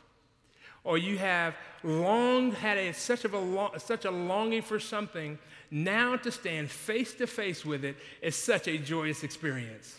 or 0.84 0.98
you 0.98 1.18
have 1.18 1.54
long 1.82 2.52
had 2.52 2.78
a, 2.78 2.92
such, 2.92 3.24
of 3.24 3.34
a 3.34 3.78
such 3.78 4.04
a 4.04 4.10
longing 4.10 4.62
for 4.62 4.80
something, 4.80 5.38
now 5.70 6.16
to 6.16 6.32
stand 6.32 6.70
face 6.70 7.14
to 7.14 7.26
face 7.26 7.64
with 7.64 7.84
it 7.84 7.96
is 8.22 8.34
such 8.34 8.66
a 8.66 8.78
joyous 8.78 9.22
experience. 9.22 9.96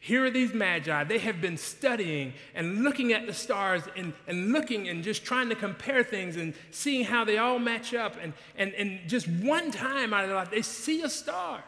Here 0.00 0.24
are 0.24 0.30
these 0.30 0.52
magi. 0.52 1.04
They 1.04 1.18
have 1.18 1.40
been 1.40 1.56
studying 1.56 2.32
and 2.54 2.82
looking 2.82 3.12
at 3.12 3.26
the 3.26 3.34
stars 3.34 3.82
and, 3.96 4.12
and 4.26 4.52
looking 4.52 4.88
and 4.88 5.02
just 5.02 5.24
trying 5.24 5.48
to 5.48 5.54
compare 5.54 6.04
things 6.04 6.36
and 6.36 6.54
seeing 6.70 7.04
how 7.04 7.24
they 7.24 7.38
all 7.38 7.58
match 7.58 7.94
up. 7.94 8.16
And, 8.20 8.32
and, 8.56 8.72
and 8.74 9.00
just 9.08 9.28
one 9.28 9.70
time 9.70 10.14
out 10.14 10.24
of 10.24 10.30
their 10.30 10.36
life, 10.36 10.50
they 10.50 10.62
see 10.62 11.02
a 11.02 11.08
star. 11.08 11.62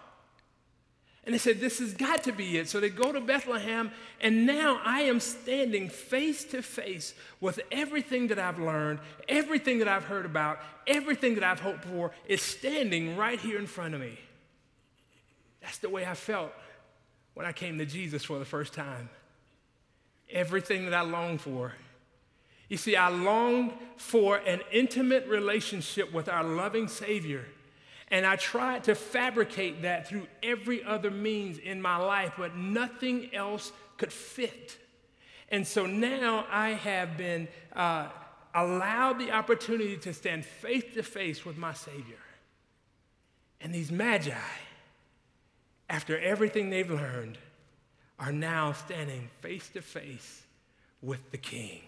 And 1.29 1.35
they 1.35 1.39
said, 1.39 1.61
This 1.61 1.79
has 1.81 1.93
got 1.93 2.25
to 2.25 2.33
be 2.33 2.57
it. 2.57 2.71
So 2.71 2.81
they 2.81 2.89
go 2.89 3.13
to 3.13 3.21
Bethlehem, 3.21 3.91
and 4.21 4.47
now 4.47 4.81
I 4.83 5.03
am 5.03 5.21
standing 5.21 5.91
face 5.91 6.43
to 6.45 6.63
face 6.63 7.13
with 7.39 7.61
everything 7.71 8.29
that 8.29 8.39
I've 8.39 8.59
learned, 8.59 9.01
everything 9.29 9.79
that 9.81 9.89
I've 9.89 10.05
heard 10.05 10.25
about, 10.25 10.59
everything 10.87 11.35
that 11.35 11.45
I've 11.45 11.61
hoped 11.61 11.85
for 11.85 12.13
is 12.27 12.41
standing 12.41 13.15
right 13.15 13.39
here 13.39 13.59
in 13.59 13.67
front 13.67 13.95
of 13.95 14.01
me. 14.01 14.19
That's 15.61 15.77
the 15.77 15.91
way 15.91 16.07
I 16.07 16.15
felt 16.15 16.51
when 17.39 17.47
I 17.47 17.53
came 17.53 17.79
to 17.79 17.87
Jesus 17.87 18.25
for 18.25 18.41
the 18.41 18.45
first 18.45 18.75
time. 18.75 19.09
Everything 20.29 20.87
that 20.87 20.93
I 20.93 21.03
longed 21.03 21.41
for 21.41 21.73
You 22.69 22.77
see, 22.77 22.97
I 22.97 23.11
longed 23.11 23.75
for 23.97 24.39
an 24.39 24.61
intimate 24.73 25.25
relationship 25.29 26.13
with 26.13 26.29
our 26.29 26.43
loving 26.43 26.89
Savior. 26.89 27.47
And 28.09 28.27
I 28.27 28.35
tried 28.35 28.83
to 28.85 28.97
fabricate 28.97 29.83
that 29.83 30.09
through 30.09 30.27
every 30.43 30.83
other 30.83 31.13
means 31.13 31.59
in 31.59 31.81
my 31.81 31.97
life, 31.97 32.33
but 32.37 32.57
nothing 32.57 33.33
else 33.33 33.71
could 33.99 34.13
fit. 34.13 34.77
And 35.49 35.65
so 35.65 35.87
now 35.87 36.45
I 36.51 36.71
have 36.71 37.17
been 37.17 37.47
uh, 37.73 38.09
allowed 38.53 39.21
the 39.21 39.31
opportunity 39.31 39.97
to 39.99 40.13
stand 40.13 40.45
face 40.45 40.93
to 40.95 41.05
face 41.05 41.45
with 41.45 41.57
my 41.57 41.73
Savior. 41.73 42.19
And 43.61 43.73
these 43.73 43.93
magi, 43.93 44.35
after 45.89 46.19
everything 46.19 46.71
they've 46.71 46.91
learned, 46.91 47.39
are 48.19 48.33
now 48.33 48.73
standing 48.73 49.29
face 49.41 49.69
to 49.71 49.81
face 49.81 50.43
with 51.01 51.31
the 51.31 51.39
King. 51.39 51.81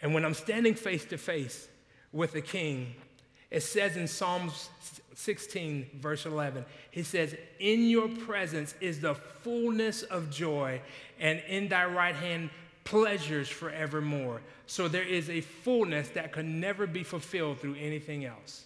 And 0.00 0.12
when 0.12 0.24
I'm 0.24 0.34
standing 0.34 0.74
face 0.74 1.04
to 1.06 1.16
face 1.16 1.68
with 2.12 2.32
the 2.32 2.40
King, 2.40 2.94
it 3.50 3.62
says 3.62 3.96
in 3.96 4.08
Psalms 4.08 4.70
16, 5.14 6.00
verse 6.00 6.26
11, 6.26 6.64
he 6.90 7.02
says, 7.02 7.36
In 7.60 7.88
your 7.88 8.08
presence 8.08 8.74
is 8.80 9.00
the 9.00 9.14
fullness 9.14 10.02
of 10.02 10.30
joy, 10.30 10.80
and 11.20 11.40
in 11.46 11.68
thy 11.68 11.84
right 11.84 12.14
hand 12.14 12.50
pleasures 12.84 13.48
forevermore. 13.48 14.40
So 14.66 14.88
there 14.88 15.04
is 15.04 15.30
a 15.30 15.40
fullness 15.40 16.08
that 16.10 16.32
can 16.32 16.60
never 16.60 16.86
be 16.86 17.04
fulfilled 17.04 17.60
through 17.60 17.76
anything 17.76 18.24
else. 18.24 18.64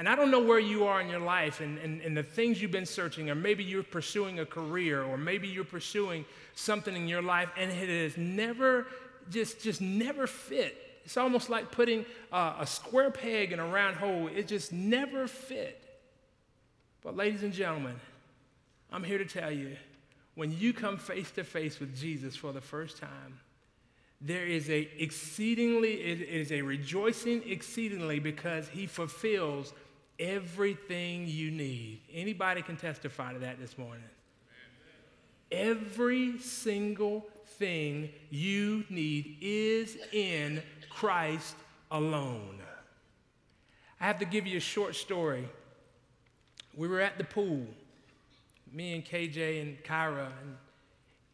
And 0.00 0.08
I 0.08 0.16
don't 0.16 0.30
know 0.30 0.40
where 0.40 0.58
you 0.58 0.86
are 0.86 0.98
in 1.02 1.10
your 1.10 1.20
life 1.20 1.60
and, 1.60 1.76
and, 1.76 2.00
and, 2.00 2.16
the 2.16 2.22
things 2.22 2.62
you've 2.62 2.70
been 2.70 2.86
searching, 2.86 3.28
or 3.28 3.34
maybe 3.34 3.62
you're 3.62 3.82
pursuing 3.82 4.38
a 4.38 4.46
career, 4.46 5.02
or 5.02 5.18
maybe 5.18 5.46
you're 5.46 5.62
pursuing 5.62 6.24
something 6.54 6.96
in 6.96 7.06
your 7.06 7.20
life, 7.20 7.50
and 7.54 7.70
it 7.70 8.04
has 8.04 8.16
never, 8.16 8.86
just, 9.30 9.60
just 9.60 9.82
never 9.82 10.26
fit. 10.26 11.02
It's 11.04 11.18
almost 11.18 11.50
like 11.50 11.70
putting 11.70 12.06
uh, 12.32 12.54
a 12.60 12.66
square 12.66 13.10
peg 13.10 13.52
in 13.52 13.58
a 13.58 13.66
round 13.66 13.96
hole. 13.96 14.30
It 14.34 14.48
just 14.48 14.72
never 14.72 15.28
fit. 15.28 15.78
But, 17.02 17.14
ladies 17.14 17.42
and 17.42 17.52
gentlemen, 17.52 17.96
I'm 18.90 19.04
here 19.04 19.18
to 19.18 19.26
tell 19.26 19.50
you 19.50 19.76
when 20.34 20.50
you 20.50 20.72
come 20.72 20.96
face 20.96 21.30
to 21.32 21.44
face 21.44 21.78
with 21.78 21.94
Jesus 21.94 22.34
for 22.34 22.52
the 22.52 22.62
first 22.62 22.96
time, 22.96 23.38
there 24.22 24.46
is 24.46 24.70
a 24.70 24.88
exceedingly, 24.98 25.92
it 25.92 26.22
is 26.22 26.52
a 26.52 26.62
rejoicing 26.62 27.42
exceedingly 27.46 28.18
because 28.18 28.66
he 28.68 28.86
fulfills 28.86 29.74
everything 30.20 31.26
you 31.26 31.50
need. 31.50 32.02
Anybody 32.12 32.62
can 32.62 32.76
testify 32.76 33.32
to 33.32 33.38
that 33.40 33.58
this 33.58 33.76
morning. 33.78 34.04
Every 35.50 36.38
single 36.38 37.26
thing 37.58 38.10
you 38.30 38.84
need 38.88 39.38
is 39.40 39.96
in 40.12 40.62
Christ 40.90 41.56
alone. 41.90 42.60
I 44.00 44.04
have 44.04 44.18
to 44.18 44.24
give 44.24 44.46
you 44.46 44.58
a 44.58 44.60
short 44.60 44.94
story. 44.94 45.48
We 46.76 46.86
were 46.86 47.00
at 47.00 47.18
the 47.18 47.24
pool, 47.24 47.66
me 48.72 48.94
and 48.94 49.04
KJ 49.04 49.62
and 49.62 49.82
Kyra, 49.82 50.26
and 50.42 50.56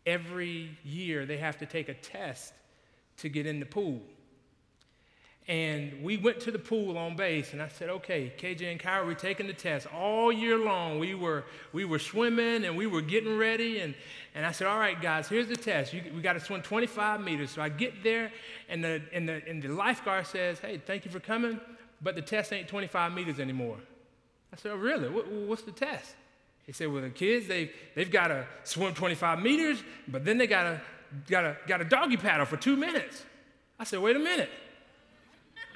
every 0.06 0.70
year 0.84 1.26
they 1.26 1.36
have 1.36 1.58
to 1.58 1.66
take 1.66 1.88
a 1.88 1.94
test 1.94 2.54
to 3.18 3.28
get 3.28 3.46
in 3.46 3.60
the 3.60 3.66
pool. 3.66 4.00
And 5.48 6.02
we 6.02 6.16
went 6.16 6.40
to 6.40 6.50
the 6.50 6.58
pool 6.58 6.98
on 6.98 7.14
base, 7.14 7.52
and 7.52 7.62
I 7.62 7.68
said, 7.68 7.88
okay, 7.88 8.32
KJ 8.36 8.68
and 8.68 8.80
Kyra, 8.80 9.06
we're 9.06 9.14
taking 9.14 9.46
the 9.46 9.52
test. 9.52 9.86
All 9.94 10.32
year 10.32 10.58
long, 10.58 10.98
we 10.98 11.14
were, 11.14 11.44
we 11.72 11.84
were 11.84 12.00
swimming 12.00 12.64
and 12.64 12.76
we 12.76 12.88
were 12.88 13.00
getting 13.00 13.38
ready. 13.38 13.78
And, 13.78 13.94
and 14.34 14.44
I 14.44 14.50
said, 14.50 14.66
all 14.66 14.78
right, 14.78 15.00
guys, 15.00 15.28
here's 15.28 15.46
the 15.46 15.56
test. 15.56 15.92
You, 15.92 16.02
we 16.12 16.20
got 16.20 16.32
to 16.32 16.40
swim 16.40 16.62
25 16.62 17.20
meters. 17.20 17.50
So 17.50 17.62
I 17.62 17.68
get 17.68 18.02
there, 18.02 18.32
and 18.68 18.82
the, 18.82 19.00
and, 19.12 19.28
the, 19.28 19.40
and 19.48 19.62
the 19.62 19.68
lifeguard 19.68 20.26
says, 20.26 20.58
hey, 20.58 20.78
thank 20.84 21.04
you 21.04 21.12
for 21.12 21.20
coming, 21.20 21.60
but 22.02 22.16
the 22.16 22.22
test 22.22 22.52
ain't 22.52 22.66
25 22.66 23.12
meters 23.12 23.38
anymore. 23.38 23.78
I 24.52 24.56
said, 24.56 24.72
oh, 24.72 24.76
really? 24.76 25.08
What, 25.08 25.28
what's 25.28 25.62
the 25.62 25.70
test? 25.70 26.16
He 26.64 26.72
said, 26.72 26.92
well, 26.92 27.02
the 27.02 27.10
kids, 27.10 27.46
they, 27.46 27.70
they've 27.94 28.10
got 28.10 28.28
to 28.28 28.46
swim 28.64 28.94
25 28.94 29.40
meters, 29.40 29.78
but 30.08 30.24
then 30.24 30.38
they 30.38 30.48
got 30.48 30.64
to 30.64 30.80
got 31.28 31.44
a, 31.44 31.56
got 31.66 31.80
a 31.80 31.84
doggy 31.84 32.16
paddle 32.16 32.46
for 32.46 32.56
two 32.56 32.76
minutes. 32.76 33.24
I 33.78 33.84
said, 33.84 34.00
wait 34.00 34.16
a 34.16 34.18
minute. 34.18 34.50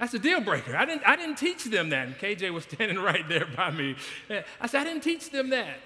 That's 0.01 0.15
a 0.15 0.19
deal 0.19 0.41
breaker. 0.41 0.75
I 0.77 0.87
didn't, 0.87 1.03
I 1.07 1.15
didn't 1.15 1.37
teach 1.37 1.65
them 1.65 1.91
that. 1.91 2.07
And 2.07 2.17
KJ 2.17 2.53
was 2.53 2.65
standing 2.65 2.99
right 3.11 3.29
there 3.29 3.47
by 3.47 3.71
me. 3.71 3.97
I 4.61 4.67
said, 4.67 4.81
I 4.81 4.85
didn't 4.85 5.03
teach 5.03 5.31
them 5.31 5.51
that. 5.51 5.79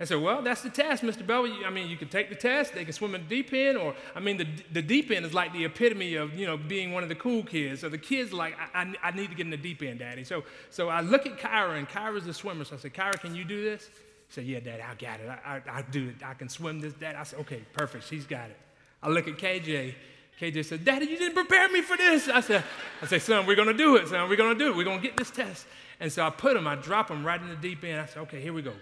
I 0.00 0.04
said, 0.04 0.22
well, 0.22 0.42
that's 0.42 0.62
the 0.62 0.70
test, 0.70 1.02
Mr. 1.02 1.26
Bell. 1.26 1.44
I 1.66 1.70
mean, 1.70 1.90
you 1.90 1.96
can 1.96 2.08
take 2.08 2.28
the 2.28 2.36
test. 2.36 2.72
They 2.72 2.84
can 2.84 2.92
swim 2.92 3.16
in 3.16 3.22
the 3.22 3.28
deep 3.28 3.52
end, 3.52 3.76
or 3.76 3.94
I 4.14 4.20
mean, 4.20 4.36
the, 4.36 4.46
the 4.72 4.80
deep 4.80 5.10
end 5.10 5.26
is 5.26 5.34
like 5.34 5.52
the 5.52 5.64
epitome 5.64 6.14
of 6.14 6.38
you 6.38 6.46
know 6.46 6.56
being 6.56 6.92
one 6.92 7.02
of 7.02 7.08
the 7.08 7.16
cool 7.16 7.42
kids. 7.42 7.80
So 7.80 7.88
the 7.88 7.98
kids 7.98 8.32
like, 8.32 8.54
I, 8.74 8.82
I, 8.82 9.08
I 9.08 9.10
need 9.10 9.28
to 9.30 9.34
get 9.34 9.44
in 9.44 9.50
the 9.50 9.56
deep 9.56 9.82
end, 9.82 9.98
Daddy. 9.98 10.22
So 10.22 10.44
so 10.70 10.88
I 10.88 11.00
look 11.00 11.26
at 11.26 11.36
Kyra, 11.36 11.78
and 11.78 11.88
Kyra's 11.88 12.28
a 12.28 12.32
swimmer. 12.32 12.64
So 12.64 12.76
I 12.76 12.78
said, 12.78 12.94
Kyra, 12.94 13.20
can 13.20 13.34
you 13.34 13.44
do 13.44 13.64
this? 13.64 13.90
She 14.28 14.34
said, 14.34 14.44
Yeah, 14.44 14.60
Daddy, 14.60 14.82
I 14.82 14.94
got 14.94 15.18
it. 15.18 15.28
I, 15.28 15.56
I, 15.56 15.78
I 15.78 15.82
do 15.82 16.10
it. 16.10 16.24
I 16.24 16.34
can 16.34 16.48
swim 16.48 16.80
this, 16.80 16.92
Dad. 16.92 17.16
I 17.16 17.24
said, 17.24 17.40
Okay, 17.40 17.64
perfect. 17.72 18.06
She's 18.06 18.24
got 18.24 18.50
it. 18.50 18.56
I 19.02 19.08
look 19.08 19.26
at 19.26 19.36
KJ. 19.36 19.94
KJ 20.40 20.64
said, 20.64 20.84
Daddy, 20.84 21.06
you 21.06 21.18
didn't 21.18 21.34
prepare 21.34 21.68
me 21.68 21.82
for 21.82 21.96
this. 21.96 22.28
I 22.28 22.40
said, 22.40 22.62
I 23.00 23.06
say, 23.06 23.18
son, 23.18 23.46
we're 23.46 23.56
gonna 23.56 23.74
do 23.74 23.96
it, 23.96 24.08
son. 24.08 24.28
We're 24.28 24.36
gonna 24.36 24.58
do 24.58 24.68
it. 24.68 24.76
We're 24.76 24.84
gonna 24.84 25.00
get 25.00 25.16
this 25.16 25.30
test. 25.30 25.66
And 26.00 26.12
so 26.12 26.24
I 26.24 26.30
put 26.30 26.54
them, 26.54 26.66
I 26.66 26.76
drop 26.76 27.08
them 27.08 27.24
right 27.24 27.40
in 27.40 27.48
the 27.48 27.56
deep 27.56 27.84
end. 27.84 28.00
I 28.00 28.06
said, 28.06 28.18
okay, 28.22 28.40
here 28.40 28.52
we 28.52 28.62
go. 28.62 28.72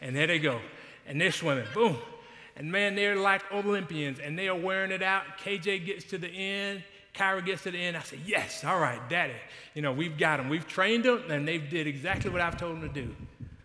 And 0.00 0.14
there 0.14 0.26
they 0.26 0.38
go. 0.38 0.60
And 1.06 1.20
they're 1.20 1.32
swimming. 1.32 1.66
Boom. 1.74 1.96
And 2.56 2.70
man, 2.70 2.94
they're 2.94 3.16
like 3.16 3.42
Olympians 3.52 4.18
and 4.20 4.38
they 4.38 4.48
are 4.48 4.58
wearing 4.58 4.90
it 4.90 5.02
out. 5.02 5.24
KJ 5.42 5.86
gets 5.86 6.04
to 6.06 6.18
the 6.18 6.28
end. 6.28 6.82
Kyra 7.14 7.44
gets 7.44 7.62
to 7.64 7.70
the 7.70 7.78
end. 7.78 7.96
I 7.96 8.02
said, 8.02 8.20
yes, 8.26 8.64
all 8.64 8.78
right, 8.78 9.00
daddy. 9.08 9.34
You 9.74 9.82
know, 9.82 9.92
we've 9.92 10.18
got 10.18 10.38
them. 10.38 10.48
We've 10.48 10.66
trained 10.66 11.04
them 11.04 11.30
and 11.30 11.46
they've 11.46 11.68
did 11.68 11.86
exactly 11.86 12.30
what 12.30 12.40
I've 12.40 12.56
told 12.56 12.80
them 12.80 12.88
to 12.88 13.02
do. 13.02 13.14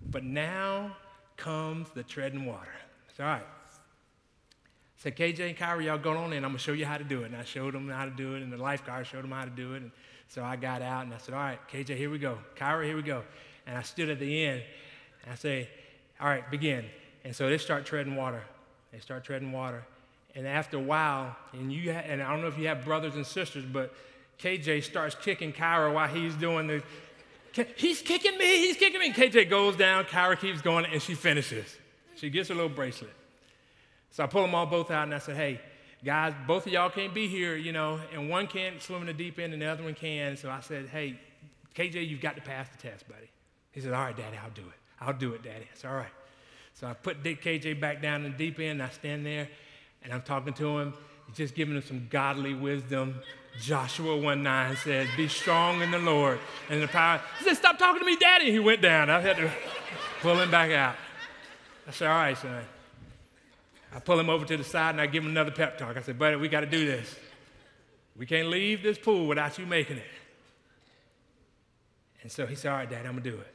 But 0.09 0.23
now 0.23 0.95
comes 1.37 1.89
the 1.91 2.03
treading 2.03 2.45
water. 2.45 2.71
It's 3.09 3.19
all 3.19 3.25
right 3.25 3.45
said, 4.99 5.15
KJ 5.15 5.47
and 5.47 5.57
Kyra, 5.57 5.83
y'all 5.83 5.97
go 5.97 6.15
on 6.15 6.33
in. 6.33 6.43
I'm 6.43 6.51
going 6.51 6.57
to 6.57 6.59
show 6.59 6.73
you 6.73 6.85
how 6.85 6.97
to 6.97 7.03
do 7.03 7.23
it. 7.23 7.27
And 7.27 7.37
I 7.37 7.43
showed 7.43 7.73
them 7.73 7.89
how 7.89 8.05
to 8.05 8.11
do 8.11 8.35
it, 8.35 8.43
and 8.43 8.51
the 8.51 8.57
lifeguard 8.57 9.07
showed 9.07 9.23
them 9.23 9.31
how 9.31 9.45
to 9.45 9.49
do 9.49 9.73
it. 9.73 9.81
And 9.81 9.91
so 10.27 10.43
I 10.43 10.57
got 10.57 10.81
out 10.81 11.05
and 11.05 11.13
I 11.13 11.17
said, 11.17 11.33
All 11.33 11.39
right, 11.39 11.59
KJ, 11.71 11.97
here 11.97 12.09
we 12.09 12.19
go. 12.19 12.37
Kyra, 12.55 12.85
here 12.85 12.95
we 12.95 13.01
go. 13.01 13.23
And 13.65 13.77
I 13.77 13.81
stood 13.81 14.09
at 14.09 14.19
the 14.19 14.45
end 14.45 14.61
and 15.23 15.31
I 15.31 15.35
say, 15.35 15.69
All 16.19 16.27
right, 16.27 16.49
begin. 16.51 16.85
And 17.23 17.35
so 17.35 17.49
they 17.49 17.57
start 17.57 17.85
treading 17.85 18.15
water. 18.15 18.43
They 18.91 18.99
start 18.99 19.23
treading 19.23 19.51
water. 19.51 19.83
And 20.35 20.45
after 20.45 20.77
a 20.77 20.81
while, 20.81 21.35
and 21.53 21.71
you 21.71 21.91
ha- 21.93 22.03
and 22.05 22.21
I 22.21 22.31
don't 22.31 22.41
know 22.41 22.47
if 22.47 22.57
you 22.57 22.67
have 22.67 22.85
brothers 22.85 23.15
and 23.15 23.25
sisters, 23.25 23.65
but 23.65 23.93
KJ 24.39 24.83
starts 24.83 25.15
kicking 25.15 25.51
Kyra 25.51 25.93
while 25.93 26.07
he's 26.07 26.35
doing 26.35 26.67
the. 26.67 26.83
He's 27.75 28.01
kicking 28.01 28.37
me. 28.37 28.57
He's 28.57 28.77
kicking 28.77 28.99
me. 28.99 29.11
KJ 29.11 29.49
goes 29.49 29.75
down. 29.75 30.05
Kyra 30.05 30.39
keeps 30.39 30.61
going, 30.61 30.85
and 30.85 31.01
she 31.01 31.15
finishes. 31.15 31.75
She 32.15 32.29
gets 32.29 32.49
her 32.49 32.55
little 32.55 32.69
bracelet. 32.69 33.11
So 34.11 34.23
I 34.23 34.27
pulled 34.27 34.45
them 34.45 34.55
all 34.55 34.65
both 34.65 34.91
out 34.91 35.03
and 35.03 35.13
I 35.13 35.19
said, 35.19 35.35
hey, 35.35 35.61
guys, 36.03 36.33
both 36.47 36.65
of 36.65 36.73
y'all 36.73 36.89
can't 36.89 37.13
be 37.13 37.27
here, 37.27 37.55
you 37.55 37.71
know, 37.71 37.99
and 38.13 38.29
one 38.29 38.47
can't 38.47 38.81
swim 38.81 39.01
in 39.01 39.07
the 39.07 39.13
deep 39.13 39.39
end 39.39 39.53
and 39.53 39.61
the 39.61 39.67
other 39.67 39.83
one 39.83 39.93
can. 39.93 40.37
So 40.37 40.49
I 40.49 40.61
said, 40.61 40.87
hey, 40.87 41.19
KJ, 41.75 42.07
you've 42.07 42.21
got 42.21 42.35
to 42.35 42.41
pass 42.41 42.67
the 42.69 42.77
test, 42.77 43.07
buddy. 43.07 43.29
He 43.71 43.81
said, 43.81 43.93
all 43.93 44.03
right, 44.03 44.17
Daddy, 44.17 44.37
I'll 44.43 44.49
do 44.49 44.61
it. 44.61 44.79
I'll 44.99 45.13
do 45.13 45.33
it, 45.33 45.43
Daddy. 45.43 45.65
I 45.65 45.75
said, 45.75 45.91
all 45.91 45.97
right. 45.97 46.07
So 46.73 46.87
I 46.87 46.93
put 46.93 47.23
Dick 47.23 47.43
KJ 47.43 47.79
back 47.79 48.01
down 48.01 48.25
in 48.25 48.31
the 48.31 48.37
deep 48.37 48.59
end 48.59 48.81
I 48.81 48.89
stand 48.89 49.25
there 49.25 49.49
and 50.03 50.13
I'm 50.13 50.21
talking 50.21 50.53
to 50.53 50.79
him, 50.79 50.93
just 51.33 51.55
giving 51.55 51.75
him 51.75 51.83
some 51.83 52.07
godly 52.09 52.53
wisdom. 52.53 53.15
Joshua 53.59 54.15
1 54.15 54.43
9 54.43 54.75
says, 54.77 55.07
Be 55.17 55.27
strong 55.27 55.81
in 55.81 55.91
the 55.91 55.99
Lord 55.99 56.39
and 56.69 56.81
the 56.81 56.87
power. 56.87 57.21
He 57.39 57.45
said, 57.45 57.57
Stop 57.57 57.77
talking 57.77 57.99
to 57.99 58.05
me, 58.05 58.15
Daddy. 58.15 58.51
He 58.51 58.59
went 58.59 58.81
down. 58.81 59.09
I 59.09 59.19
had 59.19 59.37
to 59.37 59.51
pull 60.21 60.39
him 60.39 60.49
back 60.49 60.71
out. 60.71 60.95
I 61.87 61.91
said, 61.91 62.07
All 62.07 62.15
right, 62.15 62.37
son. 62.37 62.63
I 63.93 63.99
pull 63.99 64.19
him 64.19 64.29
over 64.29 64.45
to 64.45 64.57
the 64.57 64.63
side 64.63 64.91
and 64.91 65.01
I 65.01 65.07
give 65.07 65.23
him 65.23 65.29
another 65.29 65.51
pep 65.51 65.77
talk. 65.77 65.97
I 65.97 66.01
said, 66.01 66.19
buddy, 66.19 66.35
we 66.35 66.47
got 66.47 66.61
to 66.61 66.67
do 66.67 66.85
this. 66.85 67.15
We 68.15 68.25
can't 68.25 68.49
leave 68.49 68.83
this 68.83 68.97
pool 68.97 69.27
without 69.27 69.57
you 69.57 69.65
making 69.65 69.97
it. 69.97 70.05
And 72.21 72.31
so 72.31 72.45
he 72.45 72.55
said, 72.55 72.71
all 72.71 72.77
right, 72.77 72.89
Dad, 72.89 73.05
I'm 73.05 73.13
going 73.13 73.23
to 73.23 73.31
do 73.31 73.37
it. 73.37 73.53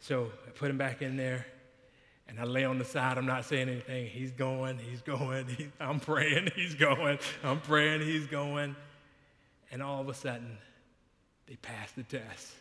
So 0.00 0.30
I 0.46 0.50
put 0.50 0.70
him 0.70 0.78
back 0.78 1.02
in 1.02 1.16
there 1.16 1.46
and 2.28 2.38
I 2.38 2.44
lay 2.44 2.64
on 2.64 2.78
the 2.78 2.84
side. 2.84 3.18
I'm 3.18 3.26
not 3.26 3.44
saying 3.44 3.68
anything. 3.68 4.06
He's 4.06 4.30
going, 4.30 4.78
he's 4.78 5.00
going. 5.00 5.72
I'm 5.80 5.98
praying, 5.98 6.50
he's 6.56 6.74
going. 6.74 7.18
I'm 7.42 7.60
praying, 7.60 8.02
he's 8.02 8.26
going. 8.26 8.76
And 9.72 9.82
all 9.82 10.00
of 10.00 10.08
a 10.08 10.14
sudden, 10.14 10.58
they 11.46 11.56
pass 11.56 11.90
the 11.92 12.02
test. 12.02 12.52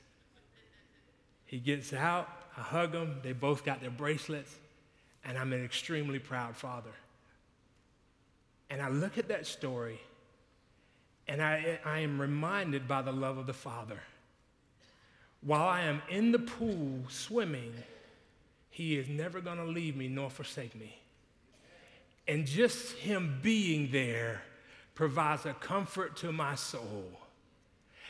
He 1.46 1.60
gets 1.60 1.94
out. 1.94 2.30
I 2.58 2.62
hug 2.62 2.94
him. 2.94 3.20
They 3.24 3.34
both 3.34 3.64
got 3.64 3.82
their 3.82 3.92
bracelets 3.92 4.54
and 5.28 5.38
I'm 5.38 5.52
an 5.52 5.64
extremely 5.64 6.20
proud 6.20 6.56
father. 6.56 6.94
And 8.70 8.82
I 8.82 8.90
look 8.90 9.18
at 9.18 9.28
that 9.28 9.46
story, 9.46 10.00
and 11.28 11.42
I, 11.42 11.80
I 11.86 12.00
am 12.00 12.20
reminded 12.20 12.88
by 12.88 13.02
the 13.02 13.12
love 13.12 13.38
of 13.38 13.46
the 13.46 13.54
Father. 13.54 14.00
While 15.42 15.68
I 15.68 15.82
am 15.82 16.02
in 16.10 16.32
the 16.32 16.40
pool 16.40 17.02
swimming, 17.10 17.74
He 18.70 18.98
is 18.98 19.08
never 19.08 19.42
going 19.42 19.58
to 19.58 19.66
leave 19.66 19.96
me 19.96 20.08
nor 20.08 20.30
forsake 20.30 20.76
me. 20.76 20.98
And 22.28 22.46
just 22.46 22.94
Him 22.94 23.40
being 23.42 23.92
there 23.92 24.42
provides 24.96 25.46
a 25.46 25.54
comfort 25.54 26.16
to 26.18 26.32
my 26.32 26.56
soul. 26.56 27.12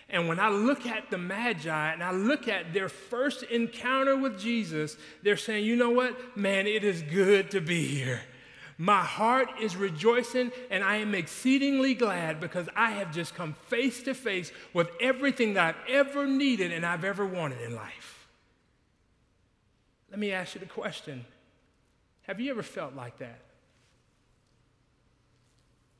And 0.09 0.27
when 0.27 0.39
I 0.39 0.49
look 0.49 0.85
at 0.85 1.09
the 1.11 1.17
Magi 1.17 1.91
and 1.91 2.01
I 2.01 2.11
look 2.11 2.47
at 2.47 2.73
their 2.73 2.87
first 2.87 3.43
encounter 3.43 4.15
with 4.15 4.39
Jesus, 4.39 4.95
they're 5.21 5.35
saying, 5.35 5.65
you 5.65 5.75
know 5.75 5.89
what? 5.89 6.37
Man, 6.37 6.65
it 6.65 6.83
is 6.83 7.01
good 7.01 7.51
to 7.51 7.59
be 7.59 7.85
here. 7.85 8.21
My 8.77 9.01
heart 9.03 9.49
is 9.59 9.75
rejoicing 9.75 10.51
and 10.69 10.83
I 10.83 10.97
am 10.97 11.15
exceedingly 11.15 11.93
glad 11.93 12.39
because 12.39 12.69
I 12.75 12.91
have 12.91 13.11
just 13.11 13.35
come 13.35 13.55
face 13.67 14.03
to 14.03 14.13
face 14.13 14.51
with 14.73 14.89
everything 15.01 15.55
that 15.55 15.75
I've 15.75 15.89
ever 15.89 16.27
needed 16.27 16.71
and 16.71 16.85
I've 16.85 17.03
ever 17.03 17.25
wanted 17.25 17.59
in 17.61 17.75
life. 17.75 18.27
Let 20.11 20.19
me 20.19 20.31
ask 20.31 20.55
you 20.55 20.59
the 20.59 20.67
question 20.67 21.25
Have 22.23 22.39
you 22.39 22.51
ever 22.51 22.63
felt 22.63 22.95
like 22.95 23.17
that? 23.17 23.41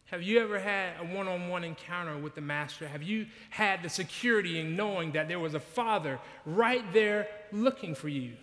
Have 0.08 0.24
you 0.24 0.40
ever 0.40 0.58
had 0.58 0.94
a 1.02 1.04
one 1.04 1.28
on 1.28 1.50
one 1.50 1.66
encounter 1.66 2.18
with 2.18 2.34
the 2.34 2.42
Master? 2.42 2.88
Have 2.88 3.04
you 3.04 3.26
had 3.50 3.84
the 3.84 3.90
security 3.90 4.60
in 4.60 4.76
knowing 4.76 5.12
that 5.12 5.28
there 5.28 5.40
was 5.40 5.54
a 5.54 5.60
Father 5.60 6.20
right 6.46 6.84
there 6.94 7.28
looking 7.52 7.94
for 7.94 8.08
you 8.08 8.34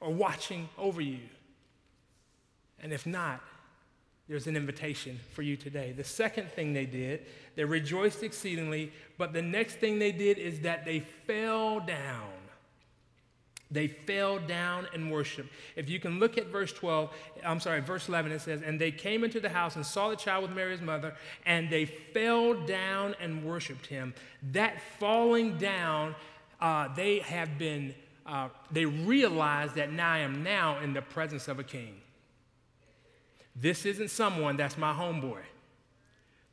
or 0.00 0.12
watching 0.12 0.68
over 0.76 1.00
you? 1.00 1.20
And 2.82 2.92
if 2.92 3.06
not, 3.06 3.40
there's 4.28 4.46
an 4.46 4.56
invitation 4.56 5.18
for 5.32 5.40
you 5.40 5.56
today. 5.56 5.92
The 5.92 6.04
second 6.04 6.50
thing 6.50 6.74
they 6.74 6.84
did, 6.84 7.24
they 7.56 7.64
rejoiced 7.64 8.22
exceedingly, 8.22 8.92
but 9.16 9.32
the 9.32 9.40
next 9.40 9.76
thing 9.76 9.98
they 9.98 10.12
did 10.12 10.36
is 10.36 10.60
that 10.60 10.84
they 10.84 11.00
fell 11.00 11.80
down 11.80 12.28
they 13.70 13.86
fell 13.86 14.38
down 14.38 14.86
and 14.94 15.10
worshiped. 15.10 15.50
If 15.76 15.90
you 15.90 16.00
can 16.00 16.18
look 16.18 16.38
at 16.38 16.46
verse 16.46 16.72
12, 16.72 17.10
I'm 17.44 17.60
sorry, 17.60 17.80
verse 17.80 18.08
11, 18.08 18.32
it 18.32 18.40
says, 18.40 18.62
And 18.62 18.80
they 18.80 18.90
came 18.90 19.24
into 19.24 19.40
the 19.40 19.48
house 19.50 19.76
and 19.76 19.84
saw 19.84 20.08
the 20.08 20.16
child 20.16 20.44
with 20.44 20.52
Mary's 20.52 20.80
mother, 20.80 21.14
and 21.44 21.68
they 21.68 21.84
fell 21.84 22.54
down 22.54 23.14
and 23.20 23.44
worshiped 23.44 23.86
him. 23.86 24.14
That 24.52 24.80
falling 24.98 25.58
down, 25.58 26.14
uh, 26.60 26.94
they 26.94 27.18
have 27.18 27.58
been, 27.58 27.94
uh, 28.26 28.48
they 28.70 28.86
realize 28.86 29.74
that 29.74 29.92
now 29.92 30.12
I 30.12 30.18
am 30.18 30.42
now 30.42 30.80
in 30.80 30.94
the 30.94 31.02
presence 31.02 31.46
of 31.46 31.58
a 31.58 31.64
king. 31.64 32.00
This 33.54 33.84
isn't 33.84 34.08
someone 34.08 34.56
that's 34.56 34.78
my 34.78 34.92
homeboy. 34.92 35.42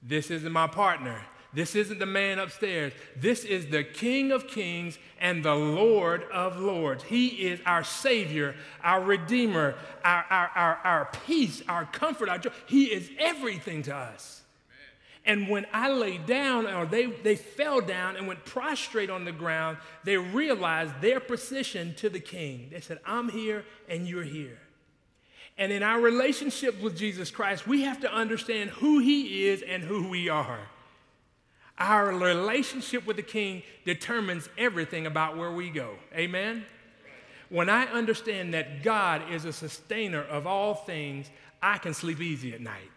This 0.03 0.31
isn't 0.31 0.51
my 0.51 0.67
partner. 0.67 1.21
This 1.55 1.73
isn't 1.73 1.99
the 1.99 2.05
man 2.05 2.37
upstairs. 2.37 2.91
This 3.15 3.45
is 3.45 3.67
the 3.67 3.85
King 3.85 4.33
of 4.33 4.47
Kings 4.47 4.99
and 5.21 5.43
the 5.43 5.55
Lord 5.55 6.23
of 6.31 6.59
Lords. 6.59 7.05
He 7.05 7.27
is 7.27 7.61
our 7.65 7.83
Savior, 7.83 8.55
our 8.83 9.01
Redeemer, 9.01 9.75
our, 10.03 10.25
our, 10.29 10.51
our, 10.53 10.75
our 10.83 11.09
peace, 11.25 11.63
our 11.69 11.85
comfort, 11.85 12.27
our 12.27 12.37
joy. 12.37 12.51
He 12.65 12.85
is 12.85 13.09
everything 13.17 13.83
to 13.83 13.95
us. 13.95 14.41
And 15.25 15.47
when 15.47 15.65
I 15.73 15.89
lay 15.89 16.17
down, 16.17 16.67
or 16.67 16.85
they, 16.85 17.05
they 17.05 17.35
fell 17.37 17.79
down 17.81 18.17
and 18.17 18.27
went 18.27 18.45
prostrate 18.45 19.09
on 19.09 19.23
the 19.23 19.31
ground, 19.31 19.77
they 20.03 20.17
realized 20.17 20.99
their 21.01 21.21
position 21.21 21.95
to 21.95 22.09
the 22.09 22.19
king. 22.19 22.67
They 22.71 22.81
said, 22.81 22.99
I'm 23.05 23.29
here 23.29 23.65
and 23.87 24.07
you're 24.07 24.23
here. 24.23 24.59
And 25.57 25.71
in 25.71 25.83
our 25.83 26.01
relationship 26.01 26.81
with 26.81 26.97
Jesus 26.97 27.31
Christ, 27.31 27.65
we 27.65 27.83
have 27.83 28.01
to 28.01 28.13
understand 28.13 28.71
who 28.71 28.99
he 28.99 29.47
is 29.47 29.61
and 29.61 29.81
who 29.81 30.09
we 30.09 30.27
are. 30.27 30.59
Our 31.77 32.07
relationship 32.07 33.05
with 33.05 33.17
the 33.17 33.23
King 33.23 33.63
determines 33.83 34.49
everything 34.57 35.05
about 35.05 35.37
where 35.37 35.51
we 35.51 35.69
go. 35.69 35.95
Amen? 36.13 36.65
When 37.49 37.69
I 37.69 37.85
understand 37.85 38.53
that 38.53 38.81
God 38.83 39.29
is 39.31 39.45
a 39.45 39.53
sustainer 39.53 40.23
of 40.23 40.47
all 40.47 40.73
things, 40.73 41.29
I 41.61 41.77
can 41.77 41.93
sleep 41.93 42.21
easy 42.21 42.53
at 42.53 42.61
night 42.61 42.91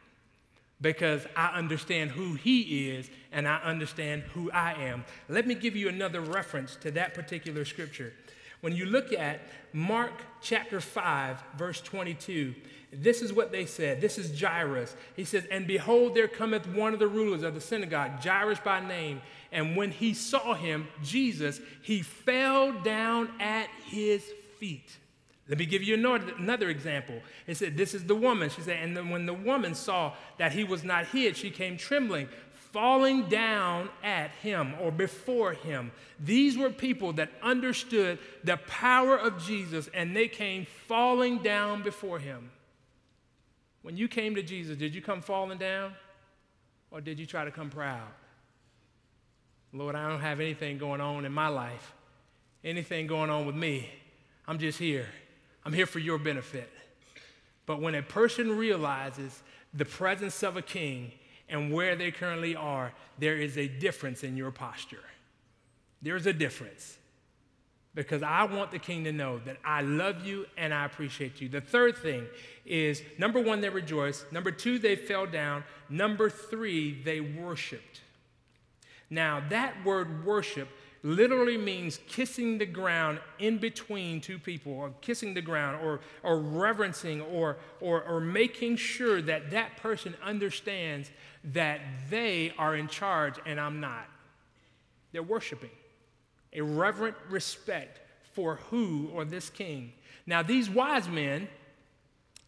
because 0.80 1.26
I 1.36 1.48
understand 1.48 2.12
who 2.12 2.34
He 2.34 2.90
is 2.90 3.10
and 3.32 3.48
I 3.48 3.56
understand 3.58 4.22
who 4.34 4.50
I 4.52 4.74
am. 4.74 5.04
Let 5.28 5.46
me 5.46 5.54
give 5.54 5.74
you 5.74 5.88
another 5.88 6.20
reference 6.20 6.76
to 6.76 6.90
that 6.92 7.14
particular 7.14 7.64
scripture. 7.64 8.12
When 8.60 8.74
you 8.74 8.86
look 8.86 9.12
at 9.12 9.40
Mark 9.72 10.12
chapter 10.40 10.80
5, 10.80 11.42
verse 11.56 11.80
22, 11.80 12.54
this 12.92 13.20
is 13.22 13.32
what 13.32 13.52
they 13.52 13.66
said. 13.66 14.00
This 14.00 14.18
is 14.18 14.40
Jairus. 14.40 14.96
He 15.14 15.24
says, 15.24 15.44
And 15.50 15.66
behold, 15.66 16.14
there 16.14 16.28
cometh 16.28 16.66
one 16.66 16.94
of 16.94 16.98
the 16.98 17.06
rulers 17.06 17.42
of 17.42 17.54
the 17.54 17.60
synagogue, 17.60 18.22
Jairus 18.22 18.60
by 18.60 18.80
name. 18.80 19.20
And 19.52 19.76
when 19.76 19.90
he 19.90 20.14
saw 20.14 20.54
him, 20.54 20.88
Jesus, 21.02 21.60
he 21.82 22.02
fell 22.02 22.72
down 22.72 23.30
at 23.40 23.68
his 23.86 24.24
feet. 24.58 24.96
Let 25.48 25.58
me 25.58 25.64
give 25.64 25.82
you 25.82 25.94
another 25.94 26.68
example. 26.68 27.20
It 27.46 27.56
said, 27.56 27.76
This 27.76 27.94
is 27.94 28.04
the 28.04 28.14
woman. 28.14 28.50
She 28.50 28.60
said, 28.60 28.82
And 28.82 29.10
when 29.10 29.24
the 29.24 29.34
woman 29.34 29.74
saw 29.74 30.14
that 30.38 30.52
he 30.52 30.64
was 30.64 30.84
not 30.84 31.06
hid, 31.06 31.36
she 31.36 31.50
came 31.50 31.78
trembling, 31.78 32.28
falling 32.78 33.24
down 33.24 33.88
at 34.04 34.30
him 34.40 34.72
or 34.80 34.92
before 34.92 35.52
him. 35.52 35.90
These 36.20 36.56
were 36.56 36.70
people 36.70 37.12
that 37.14 37.28
understood 37.42 38.20
the 38.44 38.56
power 38.56 39.18
of 39.18 39.44
Jesus 39.44 39.88
and 39.92 40.14
they 40.14 40.28
came 40.28 40.64
falling 40.86 41.38
down 41.38 41.82
before 41.82 42.20
him. 42.20 42.52
When 43.82 43.96
you 43.96 44.06
came 44.06 44.36
to 44.36 44.44
Jesus, 44.44 44.76
did 44.76 44.94
you 44.94 45.02
come 45.02 45.22
falling 45.22 45.58
down 45.58 45.92
or 46.92 47.00
did 47.00 47.18
you 47.18 47.26
try 47.26 47.44
to 47.44 47.50
come 47.50 47.68
proud? 47.68 48.06
Lord, 49.72 49.96
I 49.96 50.08
don't 50.08 50.20
have 50.20 50.38
anything 50.38 50.78
going 50.78 51.00
on 51.00 51.24
in 51.24 51.32
my 51.32 51.48
life, 51.48 51.94
anything 52.62 53.08
going 53.08 53.28
on 53.28 53.44
with 53.44 53.56
me. 53.56 53.90
I'm 54.46 54.60
just 54.60 54.78
here. 54.78 55.08
I'm 55.64 55.72
here 55.72 55.86
for 55.86 55.98
your 55.98 56.18
benefit. 56.18 56.70
But 57.66 57.82
when 57.82 57.96
a 57.96 58.02
person 58.02 58.56
realizes 58.56 59.42
the 59.74 59.84
presence 59.84 60.44
of 60.44 60.56
a 60.56 60.62
king 60.62 61.10
and 61.48 61.72
where 61.72 61.96
they 61.96 62.10
currently 62.10 62.54
are, 62.54 62.92
there 63.18 63.36
is 63.36 63.56
a 63.56 63.68
difference 63.68 64.24
in 64.24 64.36
your 64.36 64.50
posture. 64.50 65.04
There's 66.02 66.26
a 66.26 66.32
difference 66.32 66.98
because 67.94 68.22
I 68.22 68.44
want 68.44 68.70
the 68.70 68.78
king 68.78 69.04
to 69.04 69.12
know 69.12 69.40
that 69.44 69.56
I 69.64 69.80
love 69.80 70.24
you 70.24 70.46
and 70.56 70.72
I 70.72 70.84
appreciate 70.84 71.40
you. 71.40 71.48
The 71.48 71.60
third 71.60 71.96
thing 71.96 72.26
is 72.64 73.02
number 73.18 73.40
one, 73.40 73.60
they 73.60 73.70
rejoiced. 73.70 74.30
Number 74.32 74.50
two, 74.50 74.78
they 74.78 74.94
fell 74.94 75.26
down. 75.26 75.64
Number 75.88 76.30
three, 76.30 77.02
they 77.02 77.20
worshiped. 77.20 78.02
Now, 79.10 79.42
that 79.48 79.84
word 79.84 80.24
worship 80.24 80.68
literally 81.02 81.56
means 81.56 82.00
kissing 82.08 82.58
the 82.58 82.66
ground 82.66 83.20
in 83.38 83.58
between 83.58 84.20
two 84.20 84.38
people, 84.38 84.72
or 84.72 84.92
kissing 85.00 85.34
the 85.34 85.42
ground, 85.42 85.78
or, 85.84 86.00
or 86.22 86.40
reverencing, 86.40 87.20
or, 87.22 87.56
or, 87.80 88.02
or 88.02 88.20
making 88.20 88.76
sure 88.76 89.22
that 89.22 89.50
that 89.50 89.76
person 89.76 90.14
understands 90.22 91.10
that 91.44 91.80
they 92.10 92.52
are 92.58 92.74
in 92.74 92.88
charge 92.88 93.34
and 93.46 93.60
I'm 93.60 93.80
not. 93.80 94.08
They're 95.12 95.22
worshiping 95.22 95.70
a 96.52 96.62
reverent 96.62 97.16
respect 97.28 98.00
for 98.32 98.56
who 98.70 99.10
or 99.12 99.24
this 99.24 99.50
king. 99.50 99.92
Now, 100.26 100.42
these 100.42 100.68
wise 100.68 101.08
men, 101.08 101.48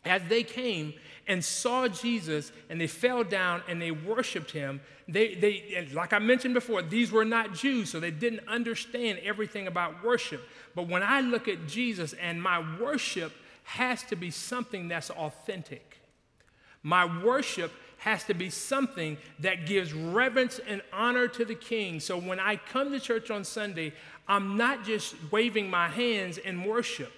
as 0.05 0.23
they 0.29 0.43
came 0.43 0.95
and 1.27 1.45
saw 1.45 1.87
Jesus 1.89 2.53
and 2.69 2.81
they 2.81 2.87
fell 2.87 3.23
down 3.23 3.63
and 3.69 3.81
they 3.81 3.91
worshiped 3.91 4.51
him, 4.51 4.81
they, 5.07 5.35
they, 5.35 5.89
like 5.93 6.13
I 6.13 6.19
mentioned 6.19 6.55
before, 6.55 6.83
these 6.83 7.11
were 7.13 7.25
not 7.25 7.55
Jews, 7.55 7.91
so 7.91 8.01
they 8.01 8.11
didn't 8.11 8.47
understand 8.49 9.19
everything 9.23 9.67
about 9.67 10.05
worship. 10.05 10.43
But 10.75 10.89
when 10.89 11.03
I 11.03 11.21
look 11.21 11.49
at 11.49 11.67
Jesus 11.67 12.13
and 12.15 12.43
my 12.43 12.65
worship 12.81 13.33
has 13.65 14.03
to 14.05 14.17
be 14.17 14.31
something 14.31 14.89
that's 14.89 15.11
authentic, 15.11 16.01
my 16.83 17.23
worship 17.23 17.73
has 17.99 18.25
to 18.25 18.35
be 18.35 18.49
something 18.49 19.19
that 19.41 19.67
gives 19.67 19.93
reverence 19.93 20.59
and 20.67 20.81
honor 20.93 21.29
to 21.29 21.45
the 21.45 21.55
king. 21.55 22.01
So 22.01 22.19
when 22.19 22.41
I 22.41 22.57
come 22.57 22.93
to 22.93 23.01
church 23.01 23.31
on 23.31 23.45
Sunday, 23.45 23.93
I'm 24.27 24.57
not 24.57 24.85
just 24.85 25.15
waving 25.31 25.69
my 25.69 25.89
hands 25.89 26.39
in 26.39 26.65
worship, 26.65 27.13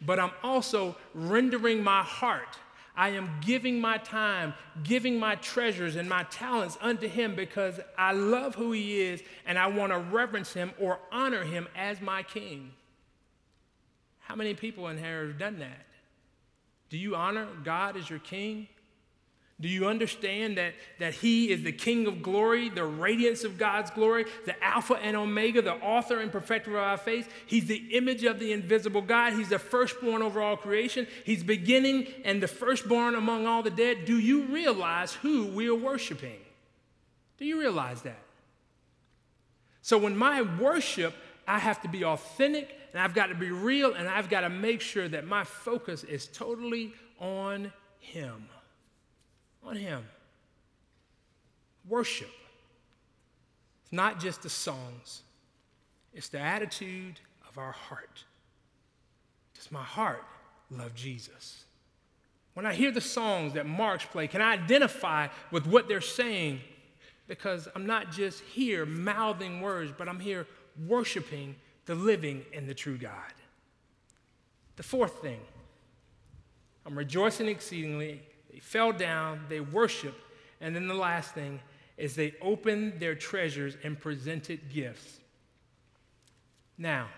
but 0.00 0.18
I'm 0.18 0.32
also 0.42 0.96
rendering 1.14 1.82
my 1.82 2.02
heart. 2.02 2.56
I 2.96 3.10
am 3.10 3.30
giving 3.40 3.80
my 3.80 3.98
time, 3.98 4.52
giving 4.82 5.18
my 5.18 5.36
treasures 5.36 5.96
and 5.96 6.08
my 6.08 6.24
talents 6.24 6.76
unto 6.80 7.08
him 7.08 7.34
because 7.34 7.80
I 7.96 8.12
love 8.12 8.54
who 8.54 8.72
he 8.72 9.00
is 9.00 9.22
and 9.46 9.58
I 9.58 9.68
want 9.68 9.92
to 9.92 9.98
reverence 9.98 10.52
him 10.52 10.72
or 10.78 10.98
honor 11.10 11.44
him 11.44 11.68
as 11.76 12.00
my 12.00 12.22
king. 12.22 12.72
How 14.18 14.34
many 14.34 14.54
people 14.54 14.88
in 14.88 14.98
here 14.98 15.26
have 15.28 15.38
done 15.38 15.60
that? 15.60 15.86
Do 16.88 16.98
you 16.98 17.14
honor 17.14 17.48
God 17.64 17.96
as 17.96 18.10
your 18.10 18.18
king? 18.18 18.68
Do 19.60 19.68
you 19.68 19.86
understand 19.86 20.56
that, 20.56 20.72
that 20.98 21.12
He 21.14 21.50
is 21.50 21.62
the 21.62 21.72
King 21.72 22.06
of 22.06 22.22
glory, 22.22 22.70
the 22.70 22.84
radiance 22.84 23.44
of 23.44 23.58
God's 23.58 23.90
glory, 23.90 24.24
the 24.46 24.62
Alpha 24.64 24.94
and 24.94 25.14
Omega, 25.14 25.60
the 25.60 25.74
author 25.74 26.18
and 26.20 26.32
perfecter 26.32 26.78
of 26.78 26.82
our 26.82 26.96
faith? 26.96 27.30
He's 27.46 27.66
the 27.66 27.76
image 27.94 28.24
of 28.24 28.38
the 28.38 28.52
invisible 28.52 29.02
God. 29.02 29.34
He's 29.34 29.50
the 29.50 29.58
firstborn 29.58 30.22
over 30.22 30.40
all 30.40 30.56
creation. 30.56 31.06
He's 31.24 31.42
beginning 31.42 32.06
and 32.24 32.42
the 32.42 32.48
firstborn 32.48 33.14
among 33.14 33.46
all 33.46 33.62
the 33.62 33.70
dead. 33.70 34.06
Do 34.06 34.18
you 34.18 34.44
realize 34.44 35.12
who 35.12 35.46
we 35.48 35.68
are 35.68 35.74
worshiping? 35.74 36.40
Do 37.36 37.44
you 37.44 37.60
realize 37.60 38.00
that? 38.02 38.22
So 39.82 39.98
when 39.98 40.16
my 40.16 40.40
worship, 40.40 41.14
I 41.46 41.58
have 41.58 41.82
to 41.82 41.88
be 41.88 42.02
authentic 42.02 42.70
and 42.92 43.02
I've 43.02 43.14
got 43.14 43.26
to 43.26 43.34
be 43.34 43.50
real 43.50 43.92
and 43.92 44.08
I've 44.08 44.30
got 44.30 44.40
to 44.40 44.48
make 44.48 44.80
sure 44.80 45.06
that 45.08 45.26
my 45.26 45.44
focus 45.44 46.02
is 46.04 46.28
totally 46.28 46.94
on 47.18 47.72
Him 47.98 48.48
on 49.62 49.76
him. 49.76 50.04
worship. 51.88 52.30
It's 53.82 53.92
not 53.92 54.20
just 54.20 54.42
the 54.42 54.50
songs, 54.50 55.22
it's 56.14 56.28
the 56.28 56.38
attitude 56.38 57.18
of 57.48 57.58
our 57.58 57.72
heart. 57.72 58.24
Does 59.54 59.72
my 59.72 59.82
heart 59.82 60.24
love 60.70 60.94
Jesus? 60.94 61.64
When 62.54 62.66
I 62.66 62.74
hear 62.74 62.90
the 62.90 63.00
songs 63.00 63.54
that 63.54 63.66
Marks 63.66 64.04
play, 64.04 64.26
can 64.26 64.40
I 64.40 64.52
identify 64.52 65.28
with 65.50 65.66
what 65.66 65.88
they're 65.88 66.00
saying? 66.00 66.60
Because 67.26 67.68
I'm 67.74 67.86
not 67.86 68.10
just 68.10 68.40
here 68.40 68.84
mouthing 68.84 69.60
words, 69.60 69.92
but 69.96 70.08
I'm 70.08 70.20
here 70.20 70.46
worshiping 70.86 71.56
the 71.86 71.94
living 71.94 72.44
and 72.54 72.68
the 72.68 72.74
true 72.74 72.98
God. 72.98 73.32
The 74.76 74.82
fourth 74.82 75.20
thing, 75.22 75.40
I'm 76.86 76.96
rejoicing 76.96 77.48
exceedingly. 77.48 78.22
Fell 78.60 78.92
down, 78.92 79.46
they 79.48 79.60
worshiped, 79.60 80.22
and 80.60 80.76
then 80.76 80.86
the 80.86 80.94
last 80.94 81.34
thing 81.34 81.60
is 81.96 82.14
they 82.14 82.34
opened 82.40 83.00
their 83.00 83.14
treasures 83.14 83.76
and 83.82 83.98
presented 83.98 84.70
gifts. 84.72 85.18
Now, 86.78 87.08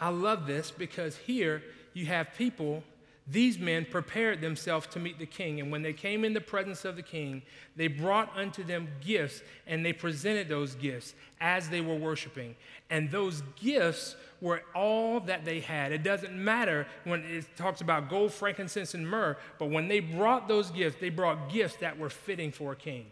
I 0.00 0.08
love 0.08 0.46
this 0.46 0.70
because 0.70 1.16
here 1.16 1.62
you 1.92 2.06
have 2.06 2.34
people 2.36 2.82
these 3.28 3.58
men 3.58 3.86
prepared 3.88 4.40
themselves 4.40 4.86
to 4.88 4.98
meet 4.98 5.18
the 5.18 5.26
king, 5.26 5.60
and 5.60 5.70
when 5.70 5.82
they 5.82 5.92
came 5.92 6.24
in 6.24 6.32
the 6.32 6.40
presence 6.40 6.84
of 6.84 6.96
the 6.96 7.02
king, 7.02 7.42
they 7.76 7.86
brought 7.86 8.36
unto 8.36 8.64
them 8.64 8.88
gifts, 9.00 9.42
and 9.66 9.86
they 9.86 9.92
presented 9.92 10.48
those 10.48 10.74
gifts 10.74 11.14
as 11.40 11.68
they 11.68 11.80
were 11.80 11.94
worshiping. 11.94 12.56
And 12.90 13.10
those 13.10 13.42
gifts 13.56 14.16
were 14.40 14.62
all 14.74 15.20
that 15.20 15.44
they 15.44 15.60
had. 15.60 15.92
It 15.92 16.02
doesn't 16.02 16.34
matter 16.34 16.86
when 17.04 17.20
it 17.20 17.46
talks 17.56 17.80
about 17.80 18.10
gold, 18.10 18.32
frankincense, 18.32 18.94
and 18.94 19.08
myrrh, 19.08 19.36
but 19.58 19.70
when 19.70 19.86
they 19.86 20.00
brought 20.00 20.48
those 20.48 20.70
gifts, 20.70 20.96
they 21.00 21.10
brought 21.10 21.48
gifts 21.48 21.76
that 21.76 21.96
were 21.96 22.10
fitting 22.10 22.50
for 22.50 22.72
a 22.72 22.76
king. 22.76 23.06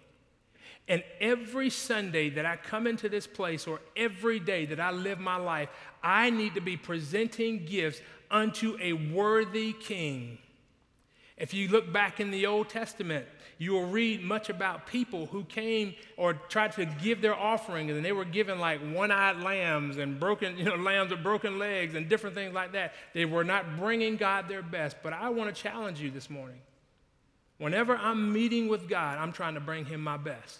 And 0.90 1.04
every 1.20 1.70
Sunday 1.70 2.30
that 2.30 2.44
I 2.44 2.56
come 2.56 2.88
into 2.88 3.08
this 3.08 3.24
place, 3.24 3.68
or 3.68 3.80
every 3.96 4.40
day 4.40 4.66
that 4.66 4.80
I 4.80 4.90
live 4.90 5.20
my 5.20 5.36
life, 5.36 5.68
I 6.02 6.30
need 6.30 6.54
to 6.54 6.60
be 6.60 6.76
presenting 6.76 7.64
gifts 7.64 8.00
unto 8.28 8.76
a 8.80 8.94
worthy 8.94 9.72
king. 9.72 10.38
If 11.36 11.54
you 11.54 11.68
look 11.68 11.92
back 11.92 12.18
in 12.18 12.32
the 12.32 12.46
Old 12.46 12.70
Testament, 12.70 13.24
you 13.56 13.70
will 13.70 13.86
read 13.86 14.24
much 14.24 14.50
about 14.50 14.88
people 14.88 15.26
who 15.26 15.44
came 15.44 15.94
or 16.16 16.34
tried 16.34 16.72
to 16.72 16.86
give 16.86 17.22
their 17.22 17.36
offerings, 17.36 17.92
and 17.92 18.04
they 18.04 18.10
were 18.10 18.24
given 18.24 18.58
like 18.58 18.80
one-eyed 18.80 19.44
lambs 19.44 19.96
and 19.96 20.18
broken, 20.18 20.56
you 20.58 20.64
know, 20.64 20.74
lambs 20.74 21.12
with 21.12 21.22
broken 21.22 21.60
legs 21.60 21.94
and 21.94 22.08
different 22.08 22.34
things 22.34 22.52
like 22.52 22.72
that. 22.72 22.94
They 23.14 23.26
were 23.26 23.44
not 23.44 23.76
bringing 23.78 24.16
God 24.16 24.48
their 24.48 24.62
best. 24.62 24.96
But 25.04 25.12
I 25.12 25.28
want 25.28 25.54
to 25.54 25.62
challenge 25.62 26.00
you 26.00 26.10
this 26.10 26.28
morning. 26.28 26.58
Whenever 27.58 27.96
I'm 27.96 28.32
meeting 28.32 28.66
with 28.66 28.88
God, 28.88 29.18
I'm 29.18 29.30
trying 29.30 29.54
to 29.54 29.60
bring 29.60 29.84
Him 29.84 30.00
my 30.00 30.16
best. 30.16 30.58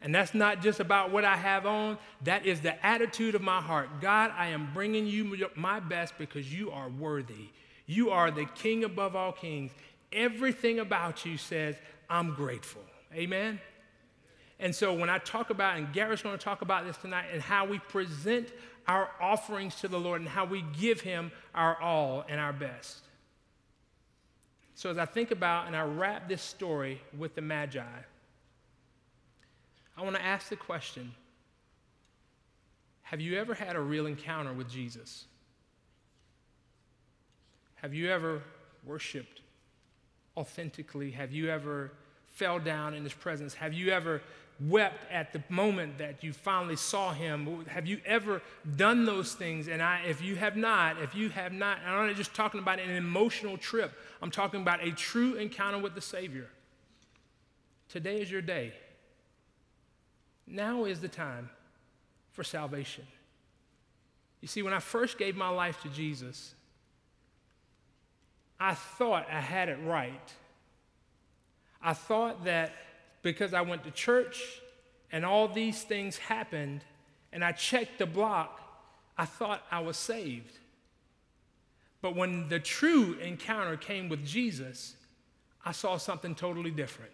And 0.00 0.14
that's 0.14 0.32
not 0.32 0.62
just 0.62 0.78
about 0.78 1.10
what 1.10 1.24
I 1.24 1.36
have 1.36 1.66
on, 1.66 1.98
that 2.22 2.46
is 2.46 2.60
the 2.60 2.84
attitude 2.86 3.34
of 3.34 3.42
my 3.42 3.60
heart. 3.60 4.00
God, 4.00 4.32
I 4.36 4.48
am 4.48 4.70
bringing 4.72 5.06
you 5.06 5.48
my 5.56 5.80
best 5.80 6.14
because 6.18 6.52
you 6.52 6.70
are 6.70 6.88
worthy. 6.88 7.48
You 7.86 8.10
are 8.10 8.30
the 8.30 8.44
king 8.44 8.84
above 8.84 9.16
all 9.16 9.32
kings. 9.32 9.72
Everything 10.12 10.78
about 10.78 11.26
you 11.26 11.36
says, 11.36 11.74
I'm 12.08 12.34
grateful. 12.34 12.82
Amen? 13.12 13.60
And 14.60 14.74
so 14.74 14.92
when 14.92 15.10
I 15.10 15.18
talk 15.18 15.50
about, 15.50 15.76
and 15.76 15.92
Garrett's 15.92 16.22
going 16.22 16.36
to 16.36 16.44
talk 16.44 16.62
about 16.62 16.84
this 16.84 16.96
tonight, 16.96 17.26
and 17.32 17.42
how 17.42 17.64
we 17.64 17.78
present 17.78 18.52
our 18.86 19.10
offerings 19.20 19.76
to 19.76 19.88
the 19.88 19.98
Lord 19.98 20.20
and 20.20 20.28
how 20.28 20.44
we 20.44 20.64
give 20.80 21.00
Him 21.00 21.30
our 21.54 21.80
all 21.80 22.24
and 22.28 22.40
our 22.40 22.52
best. 22.52 23.00
So 24.74 24.90
as 24.90 24.98
I 24.98 25.04
think 25.04 25.30
about 25.30 25.66
and 25.66 25.76
I 25.76 25.82
wrap 25.82 26.28
this 26.28 26.42
story 26.42 27.00
with 27.16 27.34
the 27.34 27.42
Magi, 27.42 27.82
I 29.98 30.02
want 30.02 30.14
to 30.14 30.24
ask 30.24 30.48
the 30.48 30.56
question 30.56 31.12
Have 33.02 33.20
you 33.20 33.36
ever 33.36 33.54
had 33.54 33.74
a 33.74 33.80
real 33.80 34.06
encounter 34.06 34.52
with 34.52 34.70
Jesus? 34.70 35.24
Have 37.76 37.94
you 37.94 38.08
ever 38.10 38.42
worshiped 38.84 39.40
authentically? 40.36 41.10
Have 41.10 41.32
you 41.32 41.50
ever 41.50 41.92
fell 42.26 42.60
down 42.60 42.94
in 42.94 43.02
his 43.02 43.12
presence? 43.12 43.54
Have 43.54 43.72
you 43.72 43.90
ever 43.90 44.22
wept 44.60 45.04
at 45.10 45.32
the 45.32 45.42
moment 45.48 45.98
that 45.98 46.22
you 46.22 46.32
finally 46.32 46.76
saw 46.76 47.12
him? 47.12 47.64
Have 47.66 47.86
you 47.86 48.00
ever 48.04 48.42
done 48.76 49.04
those 49.04 49.34
things? 49.34 49.68
And 49.68 49.80
I, 49.80 50.02
if 50.08 50.20
you 50.22 50.34
have 50.36 50.56
not, 50.56 51.00
if 51.00 51.14
you 51.14 51.28
have 51.30 51.52
not, 51.52 51.78
I'm 51.86 52.08
not 52.08 52.16
just 52.16 52.34
talking 52.34 52.60
about 52.60 52.80
an 52.80 52.90
emotional 52.90 53.56
trip, 53.56 53.92
I'm 54.22 54.30
talking 54.30 54.60
about 54.60 54.84
a 54.84 54.90
true 54.92 55.34
encounter 55.34 55.78
with 55.78 55.94
the 55.94 56.00
Savior. 56.00 56.48
Today 57.88 58.20
is 58.20 58.30
your 58.30 58.42
day. 58.42 58.72
Now 60.50 60.84
is 60.84 61.00
the 61.00 61.08
time 61.08 61.50
for 62.32 62.42
salvation. 62.42 63.06
You 64.40 64.48
see, 64.48 64.62
when 64.62 64.72
I 64.72 64.78
first 64.78 65.18
gave 65.18 65.36
my 65.36 65.48
life 65.48 65.82
to 65.82 65.88
Jesus, 65.88 66.54
I 68.60 68.74
thought 68.74 69.26
I 69.30 69.40
had 69.40 69.68
it 69.68 69.78
right. 69.84 70.32
I 71.82 71.92
thought 71.92 72.44
that 72.44 72.72
because 73.22 73.54
I 73.54 73.60
went 73.60 73.84
to 73.84 73.90
church 73.90 74.60
and 75.12 75.24
all 75.24 75.48
these 75.48 75.82
things 75.82 76.16
happened 76.16 76.84
and 77.32 77.44
I 77.44 77.52
checked 77.52 77.98
the 77.98 78.06
block, 78.06 78.60
I 79.16 79.24
thought 79.24 79.62
I 79.70 79.80
was 79.80 79.96
saved. 79.96 80.58
But 82.00 82.14
when 82.14 82.48
the 82.48 82.60
true 82.60 83.14
encounter 83.14 83.76
came 83.76 84.08
with 84.08 84.24
Jesus, 84.24 84.94
I 85.64 85.72
saw 85.72 85.96
something 85.96 86.34
totally 86.34 86.70
different. 86.70 87.12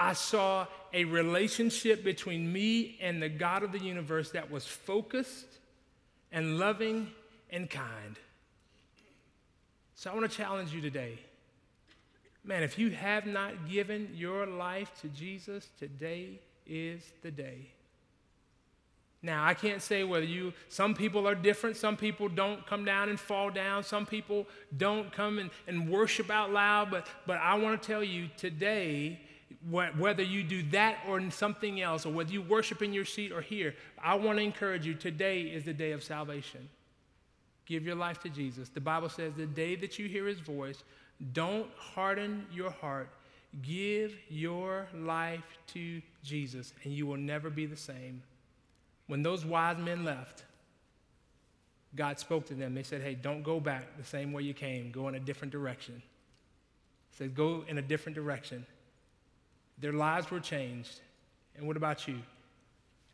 I 0.00 0.14
saw 0.14 0.66
a 0.94 1.04
relationship 1.04 2.02
between 2.02 2.50
me 2.50 2.96
and 3.02 3.22
the 3.22 3.28
God 3.28 3.62
of 3.62 3.70
the 3.70 3.78
universe 3.78 4.30
that 4.30 4.50
was 4.50 4.66
focused 4.66 5.58
and 6.32 6.58
loving 6.58 7.08
and 7.50 7.68
kind. 7.68 8.18
So 9.96 10.10
I 10.10 10.14
want 10.14 10.30
to 10.30 10.34
challenge 10.34 10.72
you 10.72 10.80
today. 10.80 11.18
Man, 12.42 12.62
if 12.62 12.78
you 12.78 12.88
have 12.92 13.26
not 13.26 13.68
given 13.68 14.08
your 14.14 14.46
life 14.46 14.90
to 15.02 15.08
Jesus, 15.08 15.68
today 15.78 16.40
is 16.66 17.02
the 17.20 17.30
day. 17.30 17.66
Now, 19.20 19.44
I 19.44 19.52
can't 19.52 19.82
say 19.82 20.02
whether 20.02 20.24
you, 20.24 20.54
some 20.70 20.94
people 20.94 21.28
are 21.28 21.34
different. 21.34 21.76
Some 21.76 21.98
people 21.98 22.30
don't 22.30 22.66
come 22.66 22.86
down 22.86 23.10
and 23.10 23.20
fall 23.20 23.50
down. 23.50 23.84
Some 23.84 24.06
people 24.06 24.46
don't 24.74 25.12
come 25.12 25.38
and, 25.38 25.50
and 25.66 25.90
worship 25.90 26.30
out 26.30 26.50
loud. 26.50 26.90
But, 26.90 27.06
but 27.26 27.36
I 27.36 27.56
want 27.56 27.82
to 27.82 27.86
tell 27.86 28.02
you 28.02 28.30
today 28.38 29.20
whether 29.68 30.22
you 30.22 30.42
do 30.42 30.62
that 30.70 30.98
or 31.06 31.30
something 31.30 31.80
else, 31.80 32.06
or 32.06 32.12
whether 32.12 32.32
you 32.32 32.40
worship 32.40 32.80
in 32.80 32.92
your 32.92 33.04
seat 33.04 33.30
or 33.30 33.42
here, 33.42 33.74
I 34.02 34.14
want 34.14 34.38
to 34.38 34.44
encourage 34.44 34.86
you 34.86 34.94
today 34.94 35.42
is 35.42 35.64
the 35.64 35.74
day 35.74 35.92
of 35.92 36.02
salvation. 36.02 36.68
Give 37.66 37.84
your 37.84 37.94
life 37.94 38.20
to 38.20 38.28
Jesus. 38.28 38.68
The 38.70 38.80
Bible 38.80 39.08
says 39.08 39.34
the 39.36 39.46
day 39.46 39.76
that 39.76 39.98
you 39.98 40.08
hear 40.08 40.26
his 40.26 40.40
voice, 40.40 40.82
don't 41.32 41.68
harden 41.76 42.46
your 42.52 42.70
heart. 42.70 43.10
Give 43.62 44.16
your 44.28 44.88
life 44.94 45.58
to 45.68 46.00
Jesus, 46.24 46.72
and 46.84 46.92
you 46.92 47.06
will 47.06 47.16
never 47.16 47.50
be 47.50 47.66
the 47.66 47.76
same. 47.76 48.22
When 49.08 49.22
those 49.22 49.44
wise 49.44 49.78
men 49.78 50.04
left, 50.04 50.44
God 51.96 52.18
spoke 52.18 52.46
to 52.46 52.54
them. 52.54 52.74
They 52.74 52.84
said, 52.84 53.02
Hey, 53.02 53.14
don't 53.14 53.42
go 53.42 53.60
back 53.60 53.96
the 53.98 54.04
same 54.04 54.32
way 54.32 54.42
you 54.42 54.54
came, 54.54 54.90
go 54.90 55.08
in 55.08 55.16
a 55.16 55.20
different 55.20 55.52
direction. 55.52 56.00
He 57.10 57.16
said, 57.16 57.34
Go 57.34 57.64
in 57.66 57.78
a 57.78 57.82
different 57.82 58.14
direction. 58.14 58.64
Their 59.80 59.92
lives 59.92 60.30
were 60.30 60.40
changed. 60.40 61.00
And 61.56 61.66
what 61.66 61.76
about 61.76 62.06
you? 62.06 62.18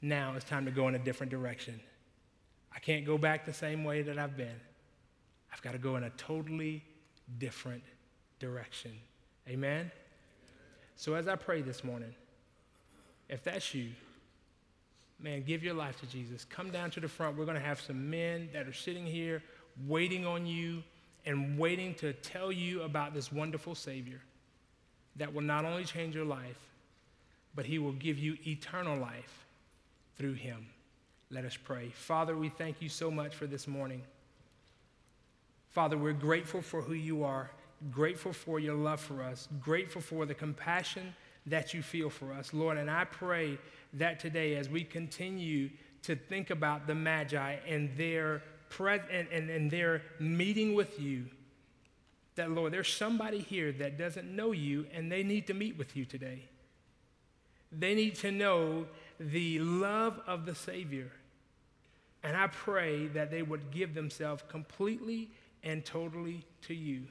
Now 0.03 0.35
it's 0.37 0.45
time 0.45 0.65
to 0.67 0.71
go 0.71 0.89
in 0.89 0.95
a 0.95 0.99
different 0.99 1.31
direction. 1.31 1.81
I 2.75 2.79
can't 2.79 3.07
go 3.07 3.17
back 3.17 3.47
the 3.47 3.55
same 3.55 3.85
way 3.85 4.03
that 4.03 4.19
I've 4.19 4.37
been. 4.37 4.61
I've 5.53 5.63
got 5.63 5.73
to 5.73 5.79
go 5.79 5.97
in 5.97 6.05
a 6.05 6.11
totally 6.11 6.85
different 7.39 7.83
direction. 8.39 8.93
Amen? 9.49 9.91
So 10.97 11.15
as 11.15 11.29
I 11.29 11.37
pray 11.37 11.63
this 11.63 11.83
morning, 11.83 12.15
if 13.29 13.43
that's 13.43 13.75
you, 13.75 13.91
man, 15.19 15.43
give 15.43 15.63
your 15.63 15.75
life 15.75 15.99
to 16.01 16.07
Jesus. 16.07 16.45
Come 16.45 16.71
down 16.71 16.91
to 16.93 17.01
the 17.01 17.09
front. 17.09 17.39
We're 17.39 17.45
going 17.45 17.57
to 17.57 17.65
have 17.65 17.81
some 17.81 18.11
men 18.11 18.51
that 18.53 18.67
are 18.67 18.73
sitting 18.73 19.07
here 19.07 19.43
waiting 19.87 20.27
on 20.27 20.47
you 20.47 20.83
and 21.25 21.59
waiting 21.59 21.95
to 21.95 22.13
tell 22.13 22.53
you 22.53 22.83
about 22.83 23.15
this 23.15 23.33
wonderful 23.33 23.75
Savior 23.75 24.21
that 25.19 25.33
will 25.33 25.43
not 25.43 25.65
only 25.65 25.85
change 25.85 26.15
your 26.15 26.25
life, 26.25 26.59
but 27.55 27.67
he 27.67 27.79
will 27.79 27.93
give 27.93 28.19
you 28.19 28.37
eternal 28.47 28.99
life 28.99 29.47
through 30.17 30.35
him. 30.35 30.67
Let 31.31 31.45
us 31.45 31.57
pray. 31.57 31.89
Father, 31.89 32.37
we 32.37 32.49
thank 32.49 32.81
you 32.81 32.89
so 32.89 33.11
much 33.11 33.35
for 33.35 33.47
this 33.47 33.67
morning. 33.67 34.03
Father, 35.71 35.99
we're 35.99 36.13
grateful 36.13 36.63
for 36.63 36.81
who 36.81 36.95
you 36.95 37.25
are, 37.25 37.51
grateful 37.91 38.33
for 38.33 38.61
your 38.61 38.75
love 38.75 39.01
for 39.01 39.23
us, 39.23 39.49
grateful 39.61 40.01
for 40.01 40.25
the 40.25 40.35
compassion 40.35 41.15
that 41.47 41.75
you 41.75 41.83
feel 41.83 42.11
for 42.11 42.33
us, 42.33 42.53
Lord. 42.53 42.77
And 42.79 42.91
I 42.91 43.05
pray 43.05 43.59
that 43.95 44.21
today, 44.21 44.57
as 44.57 44.69
we 44.69 44.85
continue 44.85 45.71
to 46.03 46.17
think 46.17 46.51
about 46.51 46.87
the 46.87 46.95
Magi 46.95 47.57
and 47.67 47.91
their, 47.97 48.43
pre- 48.69 49.01
and, 49.11 49.29
and, 49.29 49.51
and 49.51 49.71
their 49.71 50.03
meeting 50.19 50.75
with 50.75 50.99
you, 51.01 51.27
that, 52.37 52.51
Lord, 52.51 52.73
there's 52.73 52.93
somebody 52.93 53.41
here 53.41 53.73
that 53.73 53.99
doesn't 53.99 54.35
know 54.35 54.53
you 54.53 54.87
and 54.93 55.11
they 55.11 55.23
need 55.23 55.47
to 55.49 55.55
meet 55.55 55.77
with 55.77 55.97
you 55.97 56.05
today. 56.05 56.45
They 57.73 57.95
need 57.95 58.15
to 58.17 58.31
know 58.31 58.87
the 59.19 59.59
love 59.59 60.21
of 60.27 60.47
the 60.47 60.55
Savior. 60.55 61.11
And 62.23 62.37
I 62.37 62.47
pray 62.47 63.07
that 63.09 63.31
they 63.31 63.43
would 63.43 63.71
give 63.71 63.95
themselves 63.95 64.43
completely 64.49 65.31
and 65.63 65.85
totally 65.85 66.45
to 66.63 66.75
you. 66.75 67.03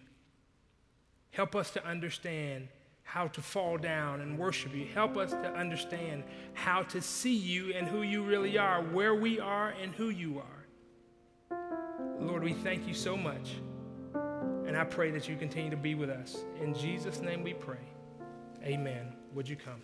Help 1.31 1.55
us 1.55 1.71
to 1.71 1.85
understand 1.85 2.67
how 3.03 3.27
to 3.27 3.41
fall 3.41 3.77
down 3.77 4.21
and 4.21 4.37
worship 4.37 4.73
you. 4.73 4.85
Help 4.93 5.15
us 5.15 5.31
to 5.31 5.53
understand 5.53 6.23
how 6.53 6.81
to 6.83 7.01
see 7.01 7.35
you 7.35 7.73
and 7.73 7.87
who 7.87 8.01
you 8.01 8.23
really 8.23 8.57
are, 8.57 8.81
where 8.81 9.13
we 9.13 9.39
are 9.39 9.73
and 9.81 9.93
who 9.93 10.09
you 10.09 10.39
are. 10.39 11.57
Lord, 12.19 12.43
we 12.43 12.53
thank 12.53 12.87
you 12.87 12.93
so 12.93 13.15
much. 13.15 13.57
And 14.75 14.81
I 14.81 14.83
pray 14.83 15.09
that 15.11 15.29
you 15.29 15.37
continue 15.37 15.69
to 15.69 15.77
be 15.77 15.95
with 15.95 16.09
us. 16.09 16.43
In 16.61 16.73
Jesus' 16.73 17.21
name 17.21 17.43
we 17.43 17.53
pray. 17.53 17.79
Amen. 18.61 19.15
Would 19.33 19.47
you 19.47 19.55
come? 19.55 19.81